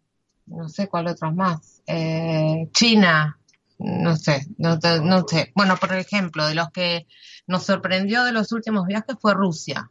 no 0.46 0.68
sé 0.68 0.88
cuál 0.88 1.08
otros 1.08 1.34
más, 1.34 1.82
eh, 1.88 2.68
China, 2.72 3.36
no 3.78 4.14
sé, 4.14 4.46
no, 4.58 4.78
no 5.02 5.26
sé. 5.26 5.50
Bueno, 5.56 5.76
por 5.76 5.92
ejemplo, 5.92 6.46
de 6.46 6.54
los 6.54 6.70
que 6.70 7.08
nos 7.48 7.64
sorprendió 7.64 8.22
de 8.22 8.30
los 8.32 8.52
últimos 8.52 8.86
viajes 8.86 9.16
fue 9.20 9.34
Rusia. 9.34 9.90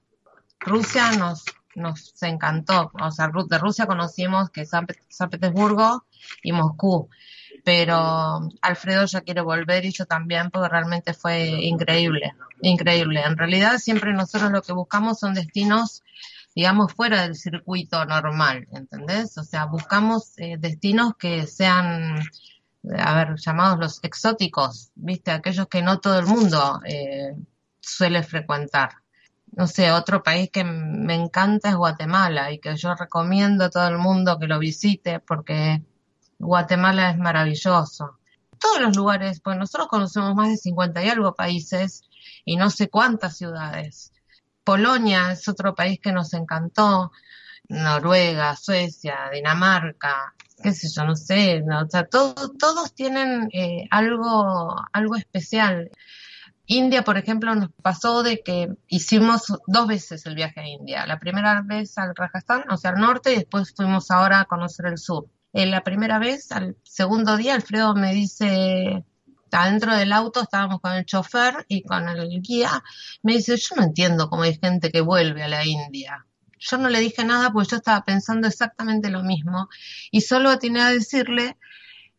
Rusia 0.65 1.11
nos, 1.13 1.43
nos 1.75 2.13
encantó. 2.23 2.91
O 3.01 3.11
sea, 3.11 3.29
de 3.47 3.57
Rusia 3.57 3.85
conocimos 3.85 4.49
que 4.49 4.65
San, 4.65 4.87
San 5.09 5.29
Petersburgo 5.29 6.05
y 6.41 6.51
Moscú. 6.51 7.09
pero 7.63 8.49
Alfredo 8.61 9.05
ya 9.05 9.21
quiere 9.21 9.41
volver 9.41 9.85
y 9.85 9.91
yo 9.91 10.05
también 10.05 10.51
porque 10.51 10.69
realmente 10.69 11.13
fue 11.13 11.45
increíble, 11.63 12.33
increíble. 12.61 13.21
En 13.21 13.37
realidad 13.37 13.77
siempre 13.77 14.13
nosotros 14.13 14.51
lo 14.51 14.61
que 14.61 14.73
buscamos 14.73 15.19
son 15.19 15.33
destinos, 15.33 16.03
digamos, 16.55 16.93
fuera 16.93 17.23
del 17.23 17.35
circuito 17.35 18.05
normal, 18.05 18.67
¿entendés? 18.71 19.37
O 19.37 19.43
sea, 19.43 19.65
buscamos 19.65 20.37
eh, 20.37 20.57
destinos 20.59 21.13
que 21.17 21.47
sean, 21.47 22.19
a 22.97 23.15
ver, 23.15 23.35
llamados 23.37 23.79
los 23.79 24.03
exóticos, 24.03 24.91
¿viste? 24.95 25.31
Aquellos 25.31 25.67
que 25.67 25.81
no 25.81 25.99
todo 25.99 26.19
el 26.19 26.25
mundo 26.25 26.81
eh, 26.85 27.33
suele 27.79 28.23
frecuentar. 28.23 29.02
No 29.55 29.67
sé, 29.67 29.91
otro 29.91 30.23
país 30.23 30.49
que 30.51 30.63
me 30.63 31.13
encanta 31.13 31.69
es 31.69 31.75
Guatemala 31.75 32.51
y 32.51 32.59
que 32.59 32.75
yo 32.75 32.95
recomiendo 32.95 33.65
a 33.65 33.69
todo 33.69 33.87
el 33.87 33.99
mundo 33.99 34.39
que 34.39 34.47
lo 34.47 34.57
visite 34.57 35.19
porque 35.19 35.83
Guatemala 36.39 37.11
es 37.11 37.17
maravilloso. 37.17 38.19
Todos 38.59 38.81
los 38.81 38.95
lugares, 38.95 39.41
pues 39.41 39.57
nosotros 39.57 39.87
conocemos 39.89 40.33
más 40.35 40.49
de 40.49 40.57
50 40.57 41.03
y 41.03 41.09
algo 41.09 41.35
países 41.35 42.03
y 42.45 42.55
no 42.55 42.69
sé 42.71 42.89
cuántas 42.89 43.37
ciudades. 43.37 44.11
Polonia 44.63 45.31
es 45.31 45.47
otro 45.47 45.75
país 45.75 45.99
que 46.01 46.11
nos 46.11 46.33
encantó. 46.33 47.11
Noruega, 47.69 48.55
Suecia, 48.55 49.29
Dinamarca, 49.31 50.33
qué 50.61 50.73
sé 50.73 50.89
yo, 50.89 51.05
no 51.05 51.15
sé, 51.15 51.63
o 51.63 51.89
sea, 51.89 52.05
todos 52.05 52.93
tienen 52.93 53.49
eh, 53.53 53.87
algo, 53.89 54.75
algo 54.91 55.15
especial. 55.15 55.89
India, 56.77 57.03
por 57.03 57.17
ejemplo, 57.17 57.53
nos 57.55 57.69
pasó 57.81 58.23
de 58.23 58.41
que 58.41 58.69
hicimos 58.87 59.53
dos 59.67 59.87
veces 59.87 60.25
el 60.25 60.35
viaje 60.35 60.59
a 60.59 60.67
India. 60.67 61.05
La 61.05 61.19
primera 61.19 61.61
vez 61.65 61.97
al 61.97 62.15
Rajasthan, 62.15 62.65
o 62.69 62.77
sea, 62.77 62.91
al 62.91 62.99
norte, 62.99 63.33
y 63.33 63.37
después 63.37 63.73
fuimos 63.75 64.11
ahora 64.11 64.41
a 64.41 64.45
conocer 64.45 64.87
el 64.87 64.97
sur. 64.97 65.27
En 65.53 65.71
la 65.71 65.83
primera 65.83 66.19
vez, 66.19 66.51
al 66.51 66.75
segundo 66.83 67.37
día, 67.37 67.53
Alfredo 67.55 67.93
me 67.95 68.13
dice, 68.13 69.05
adentro 69.51 69.95
del 69.95 70.11
auto 70.11 70.41
estábamos 70.41 70.81
con 70.81 70.93
el 70.93 71.05
chofer 71.05 71.65
y 71.67 71.83
con 71.83 72.09
el 72.09 72.41
guía, 72.41 72.83
me 73.21 73.33
dice, 73.33 73.57
yo 73.57 73.75
no 73.75 73.83
entiendo 73.83 74.29
cómo 74.29 74.43
hay 74.43 74.57
gente 74.57 74.91
que 74.91 75.01
vuelve 75.01 75.43
a 75.43 75.47
la 75.47 75.65
India. 75.65 76.25
Yo 76.57 76.77
no 76.77 76.89
le 76.89 76.99
dije 76.99 77.23
nada 77.25 77.51
porque 77.51 77.69
yo 77.71 77.77
estaba 77.77 78.03
pensando 78.03 78.47
exactamente 78.47 79.09
lo 79.09 79.21
mismo 79.21 79.69
y 80.11 80.21
solo 80.21 80.57
tenía 80.59 80.87
a 80.87 80.91
decirle, 80.91 81.57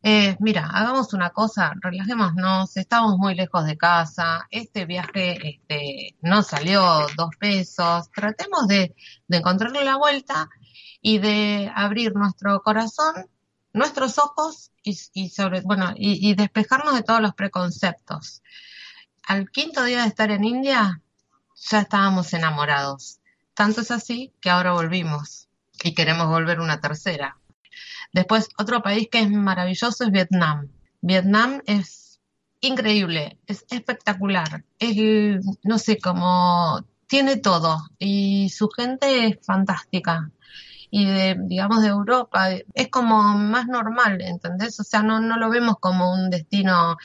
eh, 0.06 0.36
mira, 0.38 0.68
hagamos 0.70 1.14
una 1.14 1.30
cosa, 1.30 1.72
relajémonos, 1.80 2.76
estamos 2.76 3.16
muy 3.16 3.34
lejos 3.34 3.64
de 3.64 3.78
casa, 3.78 4.46
este 4.50 4.84
viaje 4.84 5.48
este, 5.48 6.14
no 6.20 6.42
salió 6.42 7.06
dos 7.16 7.30
pesos, 7.40 8.10
tratemos 8.10 8.68
de, 8.68 8.94
encontrarle 9.30 9.82
la 9.82 9.96
vuelta 9.96 10.50
y 11.00 11.20
de 11.20 11.72
abrir 11.74 12.14
nuestro 12.14 12.62
corazón, 12.62 13.30
nuestros 13.72 14.18
ojos 14.18 14.72
y, 14.82 15.30
sobre, 15.30 15.62
bueno, 15.62 15.94
y, 15.96 16.28
y 16.28 16.34
despejarnos 16.34 16.94
de 16.94 17.02
todos 17.02 17.22
los 17.22 17.34
preconceptos. 17.34 18.42
Al 19.26 19.50
quinto 19.50 19.84
día 19.84 20.02
de 20.02 20.08
estar 20.08 20.30
en 20.30 20.44
India, 20.44 21.00
ya 21.70 21.80
estábamos 21.80 22.30
enamorados. 22.34 23.20
Tanto 23.54 23.80
es 23.80 23.90
así 23.90 24.34
que 24.42 24.50
ahora 24.50 24.72
volvimos 24.72 25.48
y 25.82 25.94
queremos 25.94 26.26
volver 26.26 26.60
una 26.60 26.82
tercera. 26.82 27.38
Después, 28.14 28.48
otro 28.56 28.80
país 28.80 29.08
que 29.10 29.18
es 29.18 29.30
maravilloso 29.30 30.04
es 30.04 30.10
Vietnam. 30.12 30.68
Vietnam 31.00 31.60
es 31.66 32.20
increíble, 32.60 33.38
es 33.46 33.64
espectacular. 33.70 34.64
Es, 34.78 35.44
no 35.64 35.78
sé, 35.78 35.98
cómo 35.98 36.84
tiene 37.08 37.36
todo 37.38 37.78
y 37.98 38.50
su 38.50 38.68
gente 38.68 39.26
es 39.26 39.44
fantástica 39.44 40.30
y 40.90 41.06
de, 41.06 41.36
digamos, 41.40 41.82
de 41.82 41.88
Europa, 41.88 42.50
es 42.52 42.88
como 42.88 43.20
más 43.36 43.66
normal, 43.66 44.20
¿entendés? 44.20 44.78
O 44.78 44.84
sea, 44.84 45.02
no, 45.02 45.18
no 45.18 45.36
lo 45.36 45.50
vemos 45.50 45.78
como 45.80 46.12
un 46.14 46.30
destino. 46.30 46.96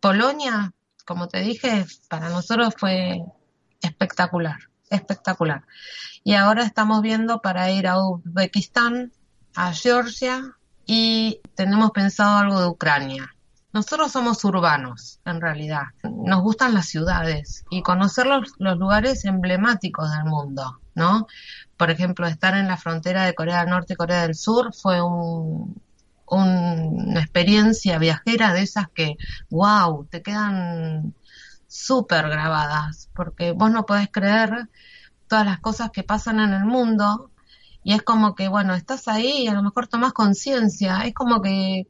Polonia, 0.00 0.72
como 1.04 1.28
te 1.28 1.42
dije, 1.42 1.86
para 2.08 2.28
nosotros 2.28 2.74
fue 2.76 3.22
espectacular, 3.80 4.56
espectacular. 4.90 5.64
Y 6.24 6.34
ahora 6.34 6.64
estamos 6.64 7.02
viendo 7.02 7.40
para 7.40 7.70
ir 7.70 7.86
a 7.86 8.00
Uzbekistán, 8.04 9.12
a 9.56 9.72
Georgia 9.72 10.56
y 10.86 11.40
tenemos 11.54 11.90
pensado 11.90 12.36
algo 12.38 12.60
de 12.60 12.68
Ucrania. 12.68 13.32
Nosotros 13.72 14.12
somos 14.12 14.42
urbanos, 14.44 15.20
en 15.26 15.40
realidad. 15.40 15.82
Nos 16.02 16.40
gustan 16.42 16.72
las 16.72 16.86
ciudades 16.86 17.64
y 17.68 17.82
conocer 17.82 18.26
los, 18.26 18.52
los 18.58 18.78
lugares 18.78 19.24
emblemáticos 19.24 20.10
del 20.12 20.24
mundo, 20.24 20.80
¿no? 20.94 21.26
por 21.76 21.90
ejemplo, 21.90 22.26
estar 22.26 22.56
en 22.56 22.68
la 22.68 22.76
frontera 22.76 23.24
de 23.24 23.34
Corea 23.34 23.60
del 23.60 23.70
Norte 23.70 23.92
y 23.92 23.96
Corea 23.96 24.22
del 24.22 24.34
Sur 24.34 24.74
fue 24.74 25.02
un, 25.02 25.80
una 26.26 27.20
experiencia 27.20 27.98
viajera 27.98 28.52
de 28.52 28.62
esas 28.62 28.88
que, 28.88 29.16
wow, 29.50 30.06
te 30.06 30.22
quedan 30.22 31.14
súper 31.66 32.28
grabadas, 32.28 33.10
porque 33.14 33.52
vos 33.52 33.70
no 33.70 33.84
podés 33.84 34.08
creer 34.10 34.68
todas 35.28 35.44
las 35.44 35.60
cosas 35.60 35.90
que 35.90 36.02
pasan 36.02 36.40
en 36.40 36.52
el 36.52 36.64
mundo 36.64 37.30
y 37.86 37.92
es 37.92 38.02
como 38.02 38.34
que, 38.34 38.48
bueno, 38.48 38.74
estás 38.74 39.06
ahí 39.06 39.44
y 39.44 39.46
a 39.46 39.54
lo 39.54 39.62
mejor 39.62 39.86
tomas 39.86 40.12
conciencia, 40.12 41.02
es 41.04 41.14
como 41.14 41.40
que 41.40 41.86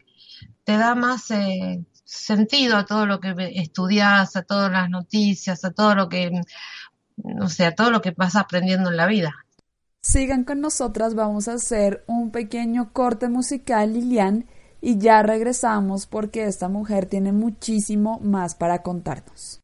te 0.63 0.77
da 0.77 0.95
más 0.95 1.31
eh, 1.31 1.87
sentido 2.05 2.77
a 2.77 2.85
todo 2.85 3.07
lo 3.07 3.19
que 3.19 3.35
estudias, 3.55 4.37
a 4.37 4.43
todas 4.43 4.71
las 4.71 4.91
noticias, 4.91 5.65
a 5.65 5.71
todo 5.71 5.95
lo 5.95 6.11
que, 6.11 6.43
no 7.17 7.49
sé, 7.49 7.65
a 7.65 7.75
todo 7.75 7.91
lo 7.91 8.03
que 8.03 8.11
vas 8.11 8.37
aprendiendo 8.37 8.91
en 8.91 8.99
la 8.99 9.07
vida. 9.07 9.33
Sigan 10.03 10.45
con 10.45 10.61
nosotras, 10.61 11.15
vamos 11.15 11.49
a 11.49 11.55
hacer 11.55 12.05
un 12.07 12.31
pequeño 12.31 12.93
corte 12.93 13.31
musical, 13.31 13.95
Lilian, 13.95 14.45
y 14.83 14.99
ya 14.99 15.23
regresamos 15.23 16.07
porque 16.07 16.45
esta 16.45 16.69
mujer 16.69 17.07
tiene 17.07 17.33
muchísimo 17.33 18.21
más 18.21 18.55
para 18.55 18.83
contarnos. 18.83 19.63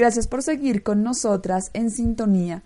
Gracias 0.00 0.26
por 0.26 0.42
seguir 0.42 0.82
con 0.82 1.02
nosotras 1.02 1.68
en 1.74 1.90
sintonía. 1.90 2.62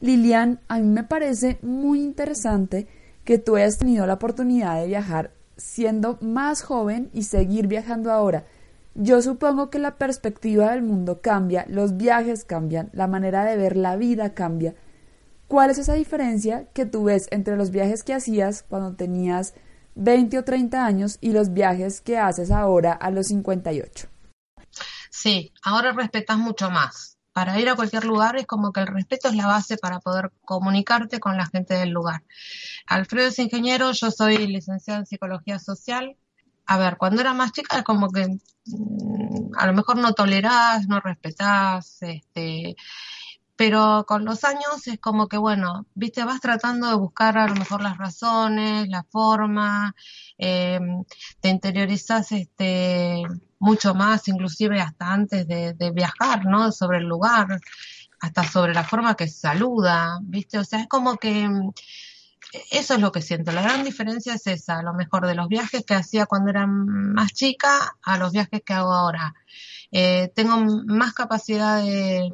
Lilian, 0.00 0.60
a 0.66 0.78
mí 0.78 0.86
me 0.88 1.04
parece 1.04 1.58
muy 1.60 2.00
interesante 2.00 2.86
que 3.22 3.36
tú 3.36 3.56
hayas 3.56 3.76
tenido 3.76 4.06
la 4.06 4.14
oportunidad 4.14 4.80
de 4.80 4.86
viajar 4.86 5.30
siendo 5.58 6.16
más 6.22 6.62
joven 6.62 7.10
y 7.12 7.24
seguir 7.24 7.66
viajando 7.66 8.10
ahora. 8.10 8.46
Yo 8.94 9.20
supongo 9.20 9.68
que 9.68 9.78
la 9.78 9.98
perspectiva 9.98 10.70
del 10.70 10.80
mundo 10.80 11.20
cambia, 11.20 11.66
los 11.68 11.98
viajes 11.98 12.46
cambian, 12.46 12.88
la 12.94 13.06
manera 13.06 13.44
de 13.44 13.58
ver 13.58 13.76
la 13.76 13.96
vida 13.96 14.32
cambia. 14.32 14.74
¿Cuál 15.48 15.68
es 15.68 15.76
esa 15.76 15.92
diferencia 15.92 16.64
que 16.72 16.86
tú 16.86 17.04
ves 17.04 17.28
entre 17.30 17.58
los 17.58 17.72
viajes 17.72 18.04
que 18.04 18.14
hacías 18.14 18.64
cuando 18.66 18.94
tenías 18.94 19.52
20 19.96 20.38
o 20.38 20.44
30 20.44 20.82
años 20.82 21.18
y 21.20 21.32
los 21.32 21.52
viajes 21.52 22.00
que 22.00 22.16
haces 22.16 22.50
ahora 22.50 22.94
a 22.94 23.10
los 23.10 23.26
58? 23.26 24.08
Sí, 25.22 25.52
ahora 25.62 25.92
respetas 25.92 26.38
mucho 26.38 26.70
más. 26.70 27.18
Para 27.34 27.60
ir 27.60 27.68
a 27.68 27.76
cualquier 27.76 28.06
lugar 28.06 28.36
es 28.36 28.46
como 28.46 28.72
que 28.72 28.80
el 28.80 28.86
respeto 28.86 29.28
es 29.28 29.34
la 29.34 29.46
base 29.46 29.76
para 29.76 30.00
poder 30.00 30.32
comunicarte 30.46 31.20
con 31.20 31.36
la 31.36 31.44
gente 31.44 31.74
del 31.74 31.90
lugar. 31.90 32.24
Alfredo 32.86 33.28
es 33.28 33.38
ingeniero, 33.38 33.92
yo 33.92 34.10
soy 34.10 34.46
licenciada 34.46 35.00
en 35.00 35.06
psicología 35.06 35.58
social. 35.58 36.16
A 36.64 36.78
ver, 36.78 36.96
cuando 36.96 37.20
era 37.20 37.34
más 37.34 37.52
chica 37.52 37.76
es 37.76 37.84
como 37.84 38.08
que 38.08 38.28
mm, 38.64 39.50
a 39.58 39.66
lo 39.66 39.74
mejor 39.74 39.98
no 39.98 40.14
tolerás, 40.14 40.88
no 40.88 41.00
respetás, 41.00 41.98
este, 42.00 42.76
pero 43.56 44.06
con 44.08 44.24
los 44.24 44.44
años 44.44 44.86
es 44.86 44.98
como 45.00 45.28
que, 45.28 45.36
bueno, 45.36 45.84
viste, 45.94 46.24
vas 46.24 46.40
tratando 46.40 46.88
de 46.88 46.94
buscar 46.94 47.36
a 47.36 47.46
lo 47.46 47.56
mejor 47.56 47.82
las 47.82 47.98
razones, 47.98 48.88
la 48.88 49.04
forma, 49.04 49.94
eh, 50.38 50.80
te 51.40 51.50
interiorizas 51.50 52.32
este, 52.32 53.22
mucho 53.60 53.94
más, 53.94 54.26
inclusive 54.26 54.80
hasta 54.80 55.12
antes 55.12 55.46
de, 55.46 55.92
viajar, 55.94 56.46
¿no? 56.46 56.72
Sobre 56.72 56.98
el 56.98 57.04
lugar, 57.04 57.60
hasta 58.20 58.42
sobre 58.42 58.74
la 58.74 58.84
forma 58.84 59.14
que 59.14 59.28
saluda, 59.28 60.18
¿viste? 60.22 60.58
O 60.58 60.64
sea, 60.64 60.80
es 60.80 60.88
como 60.88 61.16
que 61.18 61.48
mm, 61.48 61.70
eso 62.72 62.94
es 62.94 63.00
lo 63.00 63.12
que 63.12 63.22
siento. 63.22 63.52
La 63.52 63.62
gran 63.62 63.84
diferencia 63.84 64.34
es 64.34 64.46
esa, 64.46 64.78
a 64.78 64.82
lo 64.82 64.94
mejor 64.94 65.26
de 65.26 65.34
los 65.34 65.48
viajes 65.48 65.84
que 65.84 65.94
hacía 65.94 66.26
cuando 66.26 66.50
era 66.50 66.66
más 66.66 67.32
chica 67.32 67.96
a 68.02 68.18
los 68.18 68.32
viajes 68.32 68.62
que 68.64 68.72
hago 68.72 68.92
ahora. 68.92 69.34
Eh, 69.92 70.32
tengo 70.34 70.56
más 70.86 71.12
capacidad 71.12 71.82
de 71.82 72.32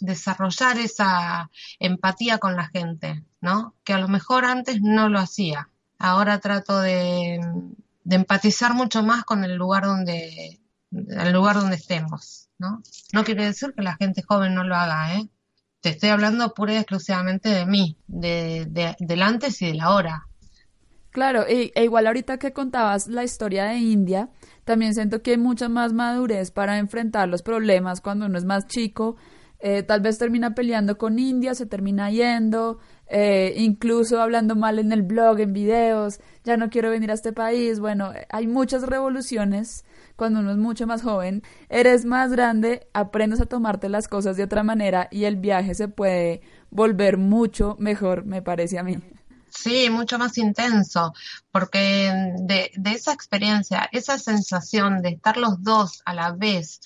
desarrollar 0.00 0.78
esa 0.78 1.50
empatía 1.78 2.38
con 2.38 2.56
la 2.56 2.68
gente, 2.68 3.24
¿no? 3.40 3.74
Que 3.84 3.92
a 3.92 3.98
lo 3.98 4.08
mejor 4.08 4.44
antes 4.44 4.80
no 4.80 5.08
lo 5.08 5.18
hacía. 5.18 5.70
Ahora 5.98 6.40
trato 6.40 6.80
de, 6.80 7.40
de 8.04 8.16
empatizar 8.16 8.74
mucho 8.74 9.02
más 9.02 9.24
con 9.24 9.44
el 9.44 9.56
lugar 9.56 9.84
donde, 9.84 10.60
el 10.90 11.32
lugar 11.32 11.56
donde 11.56 11.76
estemos, 11.76 12.48
¿no? 12.58 12.82
No 13.12 13.24
quiere 13.24 13.46
decir 13.46 13.72
que 13.74 13.82
la 13.82 13.96
gente 13.96 14.22
joven 14.22 14.54
no 14.54 14.62
lo 14.64 14.76
haga, 14.76 15.16
¿eh? 15.16 15.28
Te 15.80 15.90
estoy 15.90 16.10
hablando 16.10 16.54
pura 16.54 16.74
y 16.74 16.76
exclusivamente 16.76 17.48
de 17.48 17.66
mí, 17.66 17.98
de, 18.06 18.66
de, 18.68 18.96
del 18.98 19.22
antes 19.22 19.60
y 19.60 19.66
del 19.66 19.80
ahora. 19.80 20.26
Claro, 21.10 21.46
e, 21.46 21.72
e, 21.74 21.84
igual 21.84 22.06
ahorita 22.06 22.38
que 22.38 22.52
contabas 22.52 23.06
la 23.06 23.22
historia 23.22 23.66
de 23.66 23.76
India, 23.76 24.30
también 24.64 24.94
siento 24.94 25.22
que 25.22 25.32
hay 25.32 25.38
mucha 25.38 25.68
más 25.68 25.92
madurez 25.92 26.50
para 26.50 26.78
enfrentar 26.78 27.28
los 27.28 27.42
problemas 27.42 28.00
cuando 28.00 28.26
uno 28.26 28.36
es 28.38 28.44
más 28.44 28.66
chico. 28.66 29.16
Eh, 29.60 29.82
tal 29.82 30.00
vez 30.00 30.18
termina 30.18 30.54
peleando 30.54 30.98
con 30.98 31.18
India, 31.18 31.54
se 31.54 31.66
termina 31.66 32.10
yendo, 32.10 32.80
eh, 33.06 33.54
incluso 33.56 34.20
hablando 34.20 34.56
mal 34.56 34.78
en 34.78 34.92
el 34.92 35.02
blog, 35.02 35.40
en 35.40 35.52
videos, 35.52 36.20
ya 36.44 36.56
no 36.56 36.70
quiero 36.70 36.90
venir 36.90 37.10
a 37.10 37.14
este 37.14 37.32
país. 37.32 37.80
Bueno, 37.80 38.12
hay 38.30 38.46
muchas 38.46 38.82
revoluciones 38.82 39.84
cuando 40.16 40.40
uno 40.40 40.52
es 40.52 40.58
mucho 40.58 40.86
más 40.86 41.02
joven. 41.02 41.42
Eres 41.68 42.04
más 42.04 42.30
grande, 42.30 42.88
aprendes 42.92 43.40
a 43.40 43.46
tomarte 43.46 43.88
las 43.88 44.08
cosas 44.08 44.36
de 44.36 44.44
otra 44.44 44.62
manera 44.62 45.08
y 45.10 45.24
el 45.24 45.36
viaje 45.36 45.74
se 45.74 45.88
puede 45.88 46.42
volver 46.70 47.18
mucho 47.18 47.76
mejor, 47.78 48.24
me 48.24 48.42
parece 48.42 48.78
a 48.78 48.82
mí. 48.82 48.98
Sí, 49.50 49.88
mucho 49.88 50.18
más 50.18 50.36
intenso, 50.36 51.14
porque 51.52 52.12
de, 52.40 52.72
de 52.74 52.90
esa 52.90 53.12
experiencia, 53.12 53.88
esa 53.92 54.18
sensación 54.18 55.00
de 55.00 55.10
estar 55.10 55.36
los 55.36 55.62
dos 55.62 56.02
a 56.04 56.12
la 56.12 56.32
vez, 56.32 56.80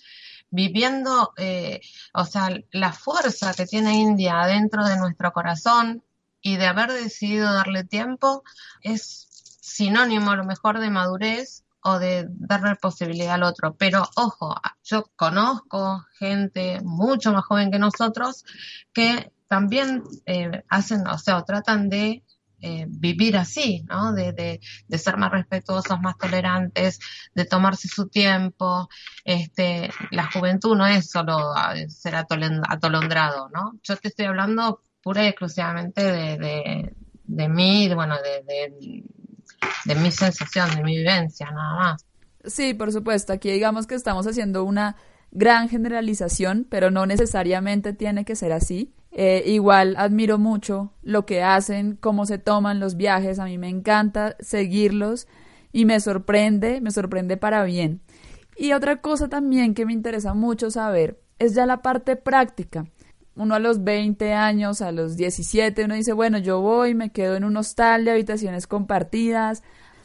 viviendo, 0.51 1.33
eh, 1.39 1.81
o 2.13 2.27
sea, 2.27 2.51
la 2.71 2.93
fuerza 2.93 3.55
que 3.55 3.67
tiene 3.67 3.95
India 3.95 4.45
dentro 4.47 4.85
de 4.85 4.99
nuestro 4.99 5.33
corazón, 5.33 6.03
y 6.49 6.57
de 6.57 6.67
haber 6.67 6.91
decidido 6.93 7.53
darle 7.53 7.85
tiempo 7.85 8.43
es 8.81 9.29
sinónimo 9.61 10.31
a 10.31 10.37
lo 10.37 10.45
mejor 10.45 10.81
de 10.81 10.89
madurez 10.89 11.65
o 11.83 11.99
de 11.99 12.27
darle 12.31 12.75
posibilidad 12.77 13.35
al 13.35 13.43
otro. 13.43 13.75
Pero 13.77 14.09
ojo, 14.17 14.55
yo 14.83 15.11
conozco 15.15 16.07
gente 16.19 16.81
mucho 16.83 17.33
más 17.33 17.45
joven 17.45 17.71
que 17.71 17.79
nosotros 17.79 18.45
que 18.95 19.31
también 19.47 20.03
eh, 20.25 20.65
hacen, 20.71 21.07
o 21.07 21.19
sea, 21.19 21.43
tratan 21.43 21.91
de 21.91 22.25
eh, 22.61 22.87
vivir 22.89 23.37
así, 23.37 23.85
¿no? 23.87 24.15
De, 24.15 24.33
de, 24.33 24.61
de, 24.89 24.99
ser 24.99 25.19
más 25.19 25.31
respetuosos, 25.31 26.01
más 26.01 26.17
tolerantes, 26.17 26.99
de 27.35 27.45
tomarse 27.45 27.89
su 27.89 28.09
tiempo. 28.09 28.89
Este, 29.25 29.91
la 30.11 30.31
juventud 30.33 30.77
no 30.77 30.87
es 30.87 31.11
solo 31.11 31.53
ah, 31.55 31.75
ser 31.89 32.17
atolondrado, 32.17 33.51
¿no? 33.51 33.79
Yo 33.83 33.97
te 33.97 34.09
estoy 34.09 34.27
hablando 34.27 34.83
y 35.17 35.27
exclusivamente 35.27 36.03
de, 36.03 36.39
de, 36.39 36.95
de 37.25 37.49
mí, 37.49 37.93
bueno, 37.95 38.17
de, 38.17 38.43
de, 38.45 39.05
de 39.85 39.95
mi 39.95 40.11
sensación, 40.11 40.75
de 40.77 40.83
mi 40.83 40.97
vivencia, 40.97 41.51
nada 41.51 41.77
más. 41.77 42.05
Sí, 42.45 42.75
por 42.75 42.93
supuesto. 42.93 43.33
Aquí 43.33 43.51
digamos 43.51 43.87
que 43.87 43.95
estamos 43.95 44.27
haciendo 44.27 44.65
una 44.65 44.97
gran 45.31 45.69
generalización, 45.69 46.67
pero 46.69 46.91
no 46.91 47.07
necesariamente 47.07 47.93
tiene 47.93 48.25
que 48.25 48.37
ser 48.37 48.53
así. 48.53 48.95
Eh, 49.11 49.43
igual 49.47 49.95
admiro 49.97 50.39
mucho 50.39 50.93
lo 51.03 51.25
que 51.25 51.43
hacen, 51.43 51.97
cómo 51.97 52.27
se 52.27 52.39
toman 52.39 52.79
los 52.79 52.97
viajes, 52.97 53.39
a 53.39 53.47
mí 53.47 53.57
me 53.57 53.69
encanta 53.69 54.37
seguirlos 54.39 55.27
y 55.73 55.87
me 55.87 55.99
sorprende, 56.01 56.81
me 56.81 56.91
sorprende 56.91 57.37
para 57.37 57.65
bien. 57.65 58.03
Y 58.57 58.73
otra 58.73 59.01
cosa 59.01 59.29
también 59.29 59.75
que 59.75 59.87
me 59.87 59.93
interesa 59.93 60.35
mucho 60.35 60.71
saber 60.71 61.21
es 61.39 61.55
ya 61.55 61.65
la 61.65 61.81
parte 61.81 62.17
práctica. 62.17 62.87
Uno 63.39 63.55
a 63.55 63.61
los 63.61 63.85
20 63.85 64.35
años, 64.35 64.83
a 64.83 64.91
los 64.91 65.17
17, 65.17 65.85
uno 65.85 65.95
dice, 65.95 66.13
bueno, 66.13 66.39
yo 66.39 66.61
voy, 66.61 66.95
me 66.95 67.13
quedo 67.13 67.37
en 67.37 67.45
un 67.45 67.57
hostal 67.57 68.05
de 68.05 68.11
habitaciones 68.11 68.67
compartidas, 68.67 69.63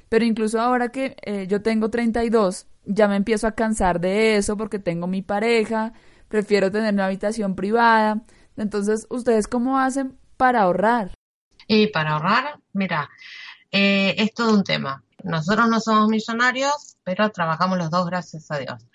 pero 0.08 0.24
incluso 0.24 0.62
ahora 0.62 0.90
que 0.90 1.16
eh, 1.24 1.48
yo 1.48 1.64
tengo 1.64 1.90
32, 1.90 2.68
ya 2.86 3.08
me 3.08 3.16
empiezo 3.16 3.48
a 3.48 3.54
cansar 3.54 4.00
de 4.00 4.38
eso 4.38 4.56
porque 4.56 4.78
tengo 4.78 5.08
mi 5.08 5.24
pareja, 5.24 5.94
prefiero 6.28 6.72
tener 6.72 6.94
una 6.94 7.08
habitación 7.08 7.56
privada. 7.56 8.22
Entonces, 8.56 9.08
¿ustedes 9.10 9.48
cómo 9.48 9.80
hacen 9.80 10.16
para 10.38 10.62
ahorrar? 10.62 11.16
Y 11.68 11.88
para 11.88 12.12
ahorrar, 12.12 12.60
mira, 12.72 13.10
eh, 13.72 14.14
es 14.16 14.32
todo 14.36 14.54
un 14.54 14.64
tema. 14.64 15.04
Nosotros 15.24 15.68
no 15.70 15.80
somos 15.80 16.08
millonarios, 16.08 16.98
pero 17.04 17.32
trabajamos 17.32 17.80
los 17.80 17.90
dos, 17.90 18.06
gracias 18.06 18.52
a 18.52 18.60
Dios. 18.60 18.86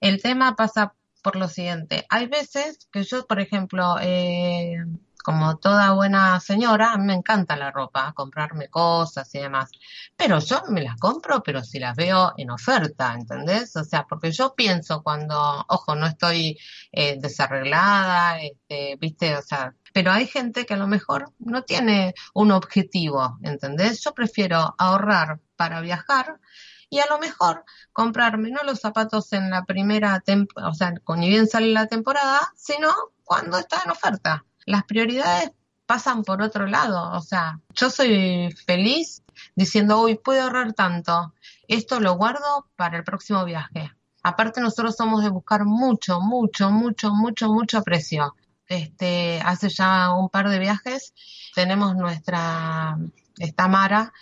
El 0.00 0.20
tema 0.20 0.54
pasa 0.54 0.92
por 1.26 1.34
lo 1.34 1.48
siguiente. 1.48 2.06
Hay 2.08 2.28
veces 2.28 2.86
que 2.92 3.02
yo, 3.02 3.26
por 3.26 3.40
ejemplo, 3.40 3.96
eh, 4.00 4.76
como 5.24 5.56
toda 5.58 5.90
buena 5.90 6.38
señora, 6.38 6.92
a 6.92 6.98
mí 6.98 7.04
me 7.06 7.14
encanta 7.14 7.56
la 7.56 7.72
ropa, 7.72 8.12
comprarme 8.14 8.68
cosas 8.68 9.34
y 9.34 9.40
demás. 9.40 9.72
Pero 10.16 10.38
yo 10.38 10.62
me 10.68 10.82
las 10.82 10.94
compro, 11.00 11.42
pero 11.42 11.64
si 11.64 11.80
las 11.80 11.96
veo 11.96 12.32
en 12.36 12.52
oferta, 12.52 13.12
¿entendés? 13.12 13.74
O 13.74 13.82
sea, 13.82 14.06
porque 14.08 14.30
yo 14.30 14.54
pienso 14.54 15.02
cuando, 15.02 15.64
ojo, 15.68 15.96
no 15.96 16.06
estoy 16.06 16.56
eh, 16.92 17.16
desarreglada, 17.18 18.40
este, 18.40 18.96
viste, 19.00 19.36
o 19.36 19.42
sea, 19.42 19.74
pero 19.92 20.12
hay 20.12 20.28
gente 20.28 20.64
que 20.64 20.74
a 20.74 20.76
lo 20.76 20.86
mejor 20.86 21.32
no 21.40 21.64
tiene 21.64 22.14
un 22.34 22.52
objetivo, 22.52 23.36
¿entendés? 23.42 24.00
Yo 24.04 24.14
prefiero 24.14 24.76
ahorrar 24.78 25.40
para 25.56 25.80
viajar 25.80 26.38
y 26.88 27.00
a 27.00 27.06
lo 27.06 27.18
mejor 27.18 27.64
comprarme 27.92 28.50
no 28.50 28.62
los 28.62 28.80
zapatos 28.80 29.32
en 29.32 29.50
la 29.50 29.64
primera 29.64 30.22
o 30.54 30.74
sea, 30.74 30.94
ni 31.16 31.28
bien 31.28 31.46
sale 31.46 31.68
la 31.68 31.86
temporada, 31.86 32.52
sino 32.56 32.92
cuando 33.24 33.58
está 33.58 33.82
en 33.84 33.90
oferta 33.90 34.44
las 34.66 34.84
prioridades 34.84 35.52
pasan 35.86 36.24
por 36.24 36.42
otro 36.42 36.66
lado. 36.66 37.12
O 37.12 37.20
sea, 37.22 37.60
yo 37.74 37.88
soy 37.88 38.52
feliz 38.66 39.22
diciendo, 39.54 40.02
uy, 40.02 40.16
puedo 40.16 40.42
ahorrar 40.42 40.74
tanto. 40.74 41.32
Esto 41.68 42.00
lo 42.00 42.16
guardo 42.16 42.68
para 42.76 42.98
el 42.98 43.04
próximo 43.04 43.44
viaje. 43.44 43.92
Aparte 44.22 44.60
nosotros 44.60 44.96
somos 44.96 45.22
de 45.22 45.30
buscar 45.30 45.64
mucho, 45.64 46.20
mucho, 46.20 46.70
mucho, 46.70 47.12
mucho, 47.12 47.48
mucho 47.48 47.82
precio. 47.82 48.34
Este, 48.68 49.40
hace 49.44 49.68
ya 49.68 50.12
un 50.12 50.28
par 50.28 50.48
de 50.48 50.58
viajes 50.58 51.14
tenemos 51.54 51.94
nuestra, 51.94 52.98
esta 53.38 53.68
Mara, 53.68 54.12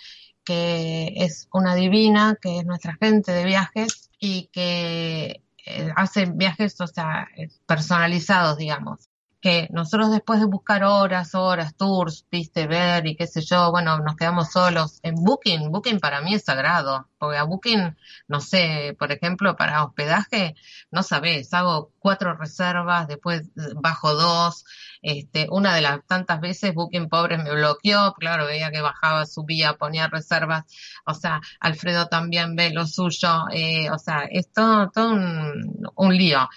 que 0.45 1.13
es 1.17 1.49
una 1.53 1.75
divina, 1.75 2.37
que 2.41 2.59
es 2.59 2.67
nuestra 2.67 2.97
gente 3.01 3.33
de 3.33 3.45
viajes 3.45 4.11
y 4.19 4.49
que 4.53 5.43
eh, 5.67 5.93
hace 5.97 6.27
viajes, 6.27 6.81
o 6.81 6.87
sea, 6.87 7.29
personalizados, 7.67 8.59
digamos 8.59 9.09
que 9.45 9.69
nosotros 9.71 10.11
después 10.11 10.41
de 10.41 10.47
buscar 10.47 10.85
horas, 10.85 11.35
horas, 11.35 11.77
tours, 11.77 12.25
viste, 12.31 12.67
ver 12.67 13.07
y 13.07 13.15
qué 13.15 13.27
sé 13.27 13.43
yo, 13.43 13.71
bueno, 13.71 13.99
nos 13.99 14.17
quedamos 14.17 14.51
solos 14.51 15.01
en 15.03 15.17
Booking. 15.17 15.71
Booking 15.71 16.01
para 16.01 16.23
mí 16.23 16.33
es 16.33 16.45
sagrado, 16.45 17.11
porque 17.19 17.37
a 17.37 17.43
Booking, 17.43 17.95
no 18.27 18.41
sé, 18.41 18.97
por 18.99 19.13
ejemplo, 19.13 19.55
para 19.55 19.85
hospedaje, 19.85 20.55
no 20.91 21.03
sabes, 21.03 21.53
hago 21.53 21.93
cuatro 21.99 22.33
reservas, 22.35 23.07
después 23.07 23.51
bajo 23.83 24.15
dos, 24.15 24.65
este, 25.03 25.47
una 25.51 25.75
de 25.75 25.83
las 25.83 26.07
tantas 26.07 26.41
veces 26.41 26.73
Booking 26.73 27.11
pobre 27.11 27.37
me 27.37 27.53
bloqueó, 27.53 28.15
claro, 28.15 28.47
veía 28.47 28.71
que 28.71 28.81
bajaba, 28.81 29.27
subía, 29.27 29.75
ponía 29.75 30.09
reservas, 30.09 30.65
o 31.05 31.13
sea, 31.13 31.43
Alfredo 31.61 32.07
también 32.07 32.57
ve 32.57 32.71
lo 32.71 32.87
suyo, 32.87 33.45
eh, 33.53 33.91
o 33.91 33.99
sea, 33.99 34.23
es 34.31 34.51
todo, 34.51 34.91
todo 34.91 35.11
un, 35.11 35.87
un 35.97 36.17
lío 36.17 36.49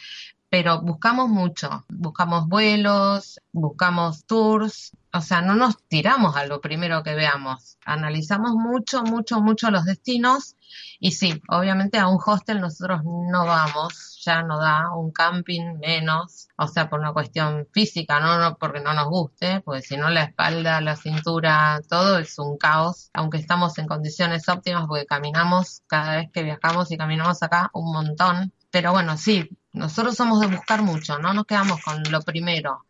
pero 0.49 0.81
buscamos 0.81 1.29
mucho, 1.29 1.85
buscamos 1.89 2.47
vuelos, 2.47 3.41
buscamos 3.51 4.25
tours, 4.25 4.93
o 5.13 5.21
sea, 5.21 5.41
no 5.41 5.55
nos 5.55 5.77
tiramos 5.87 6.35
a 6.35 6.45
lo 6.45 6.61
primero 6.61 7.03
que 7.03 7.15
veamos, 7.15 7.77
analizamos 7.85 8.53
mucho, 8.53 9.03
mucho, 9.03 9.41
mucho 9.41 9.71
los 9.71 9.85
destinos 9.85 10.55
y 10.99 11.11
sí, 11.11 11.41
obviamente 11.49 11.97
a 11.97 12.07
un 12.07 12.19
hostel 12.25 12.61
nosotros 12.61 13.01
no 13.03 13.45
vamos, 13.45 14.21
ya 14.23 14.41
no 14.41 14.59
da, 14.59 14.93
un 14.95 15.11
camping 15.11 15.79
menos, 15.79 16.47
o 16.57 16.67
sea, 16.67 16.89
por 16.89 16.99
una 16.99 17.13
cuestión 17.13 17.67
física, 17.73 18.19
no, 18.19 18.37
no 18.37 18.57
porque 18.57 18.79
no 18.79 18.93
nos 18.93 19.07
guste, 19.07 19.61
porque 19.61 19.81
si 19.81 19.97
no 19.97 20.09
la 20.09 20.23
espalda, 20.23 20.81
la 20.81 20.95
cintura, 20.95 21.81
todo 21.89 22.19
es 22.19 22.37
un 22.39 22.57
caos, 22.57 23.09
aunque 23.13 23.37
estamos 23.37 23.77
en 23.77 23.87
condiciones 23.87 24.47
óptimas 24.49 24.85
porque 24.87 25.05
caminamos 25.05 25.81
cada 25.87 26.17
vez 26.17 26.31
que 26.31 26.43
viajamos 26.43 26.91
y 26.91 26.97
caminamos 26.97 27.41
acá 27.43 27.69
un 27.73 27.91
montón, 27.91 28.53
pero 28.77 28.91
bueno, 28.91 29.17
sí, 29.17 29.49
nosotros 29.73 30.15
somos 30.15 30.39
de 30.39 30.55
buscar 30.55 30.83
mucho, 30.83 31.17
no 31.17 31.33
nos 31.33 31.47
quedamos 31.47 31.81
con 31.81 32.03
lo 32.11 32.21
primero. 32.21 32.85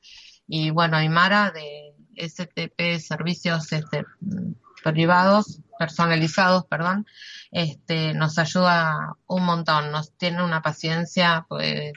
Y 0.46 0.70
bueno, 0.70 0.98
Aymara 0.98 1.50
de 1.52 1.96
STP, 2.18 3.00
servicios 3.00 3.72
este, 3.72 4.04
privados, 4.84 5.62
personalizados, 5.80 6.66
perdón, 6.66 7.06
este, 7.52 8.14
nos 8.14 8.38
ayuda 8.38 9.14
un 9.28 9.46
montón, 9.46 9.94
nos 9.94 10.12
tiene 10.18 10.44
una 10.44 10.62
paciencia, 10.62 11.46
pues, 11.48 11.94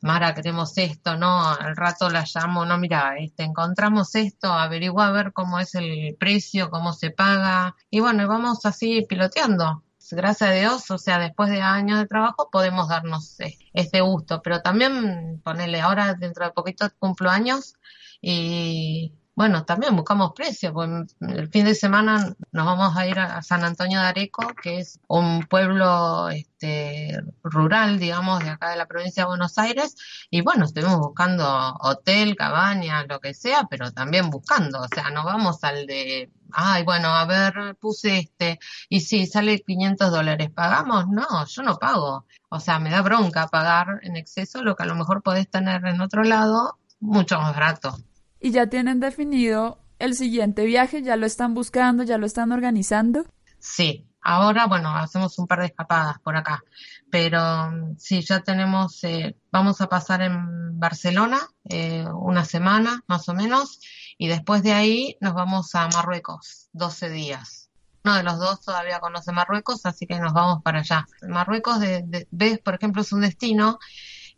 Mara, 0.00 0.34
queremos 0.34 0.78
esto, 0.78 1.18
no, 1.18 1.46
al 1.46 1.76
rato 1.76 2.08
la 2.08 2.24
llamo, 2.24 2.64
no, 2.64 2.78
mira, 2.78 3.18
este, 3.18 3.42
encontramos 3.42 4.14
esto, 4.14 4.50
averigua 4.50 5.08
a 5.08 5.12
ver 5.12 5.34
cómo 5.34 5.58
es 5.58 5.74
el 5.74 6.16
precio, 6.18 6.70
cómo 6.70 6.94
se 6.94 7.10
paga, 7.10 7.76
y 7.90 8.00
bueno, 8.00 8.26
vamos 8.26 8.64
así 8.64 9.04
piloteando 9.06 9.84
gracias 10.12 10.50
a 10.50 10.52
Dios, 10.52 10.90
o 10.90 10.98
sea, 10.98 11.18
después 11.18 11.50
de 11.50 11.60
años 11.62 11.98
de 11.98 12.06
trabajo 12.06 12.48
podemos 12.50 12.88
darnos 12.88 13.36
este 13.72 14.00
gusto, 14.00 14.42
pero 14.42 14.62
también 14.62 15.40
ponerle 15.44 15.80
ahora 15.80 16.14
dentro 16.14 16.44
de 16.44 16.52
poquito 16.52 16.88
cumplo 16.98 17.30
años 17.30 17.74
y 18.20 19.14
bueno, 19.40 19.64
también 19.64 19.96
buscamos 19.96 20.32
precios, 20.34 20.72
porque 20.72 21.06
el 21.20 21.48
fin 21.48 21.64
de 21.64 21.74
semana 21.74 22.36
nos 22.52 22.66
vamos 22.66 22.94
a 22.94 23.06
ir 23.06 23.18
a 23.18 23.40
San 23.40 23.64
Antonio 23.64 23.98
de 23.98 24.06
Areco, 24.06 24.52
que 24.62 24.80
es 24.80 25.00
un 25.08 25.46
pueblo 25.46 26.28
este, 26.28 27.18
rural, 27.42 27.98
digamos, 27.98 28.40
de 28.44 28.50
acá 28.50 28.68
de 28.68 28.76
la 28.76 28.86
provincia 28.86 29.22
de 29.22 29.28
Buenos 29.28 29.56
Aires, 29.56 29.96
y 30.28 30.42
bueno, 30.42 30.66
estuvimos 30.66 30.98
buscando 30.98 31.46
hotel, 31.80 32.36
cabaña, 32.36 33.04
lo 33.04 33.20
que 33.20 33.32
sea, 33.32 33.66
pero 33.70 33.90
también 33.92 34.28
buscando, 34.28 34.80
o 34.80 34.88
sea, 34.94 35.08
no 35.08 35.24
vamos 35.24 35.64
al 35.64 35.86
de, 35.86 36.30
ay, 36.52 36.84
bueno, 36.84 37.08
a 37.08 37.24
ver, 37.26 37.76
puse 37.80 38.18
este, 38.18 38.58
y 38.88 39.00
si 39.00 39.26
sale 39.26 39.60
500 39.60 40.10
dólares, 40.10 40.50
¿pagamos? 40.54 41.08
No, 41.08 41.46
yo 41.46 41.62
no 41.62 41.76
pago. 41.76 42.26
O 42.48 42.60
sea, 42.60 42.78
me 42.78 42.90
da 42.90 43.02
bronca 43.02 43.48
pagar 43.48 44.00
en 44.02 44.16
exceso 44.16 44.62
lo 44.62 44.76
que 44.76 44.82
a 44.82 44.86
lo 44.86 44.94
mejor 44.94 45.22
podés 45.22 45.48
tener 45.50 45.84
en 45.86 46.00
otro 46.00 46.24
lado 46.24 46.78
mucho 47.00 47.38
más 47.38 47.54
barato 47.54 47.96
y 48.40 48.50
ya 48.50 48.66
tienen 48.68 49.00
definido 49.00 49.78
el 49.98 50.14
siguiente 50.14 50.64
viaje, 50.64 51.02
ya 51.02 51.16
lo 51.16 51.26
están 51.26 51.54
buscando, 51.54 52.02
ya 52.02 52.16
lo 52.16 52.24
están 52.24 52.52
organizando. 52.52 53.26
Sí, 53.58 54.08
ahora, 54.22 54.66
bueno, 54.66 54.96
hacemos 54.96 55.38
un 55.38 55.46
par 55.46 55.60
de 55.60 55.66
escapadas 55.66 56.18
por 56.20 56.36
acá, 56.36 56.64
pero 57.10 57.70
mm, 57.70 57.96
sí, 57.98 58.22
ya 58.22 58.40
tenemos, 58.40 59.04
eh, 59.04 59.36
vamos 59.52 59.82
a 59.82 59.88
pasar 59.88 60.22
en 60.22 60.78
Barcelona 60.80 61.38
eh, 61.68 62.06
una 62.14 62.46
semana 62.46 63.04
más 63.06 63.28
o 63.28 63.34
menos 63.34 63.80
y 64.20 64.28
después 64.28 64.62
de 64.62 64.74
ahí 64.74 65.16
nos 65.22 65.32
vamos 65.32 65.74
a 65.74 65.88
Marruecos, 65.88 66.68
12 66.74 67.08
días. 67.08 67.70
Uno 68.04 68.16
de 68.16 68.22
los 68.22 68.38
dos 68.38 68.60
todavía 68.60 69.00
conoce 69.00 69.32
Marruecos, 69.32 69.86
así 69.86 70.06
que 70.06 70.20
nos 70.20 70.34
vamos 70.34 70.62
para 70.62 70.80
allá. 70.80 71.06
Marruecos, 71.26 71.80
de, 71.80 72.28
ves, 72.30 72.58
por 72.58 72.74
ejemplo, 72.74 73.00
es 73.00 73.14
un 73.14 73.22
destino 73.22 73.78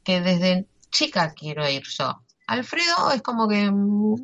que 0.05 0.21
desde 0.21 0.69
chica 0.93 1.33
quiero 1.35 1.69
ir 1.69 1.83
yo. 1.83 2.23
Alfredo 2.47 3.11
es 3.11 3.23
como 3.23 3.49
que 3.49 3.73
mm, 3.73 4.15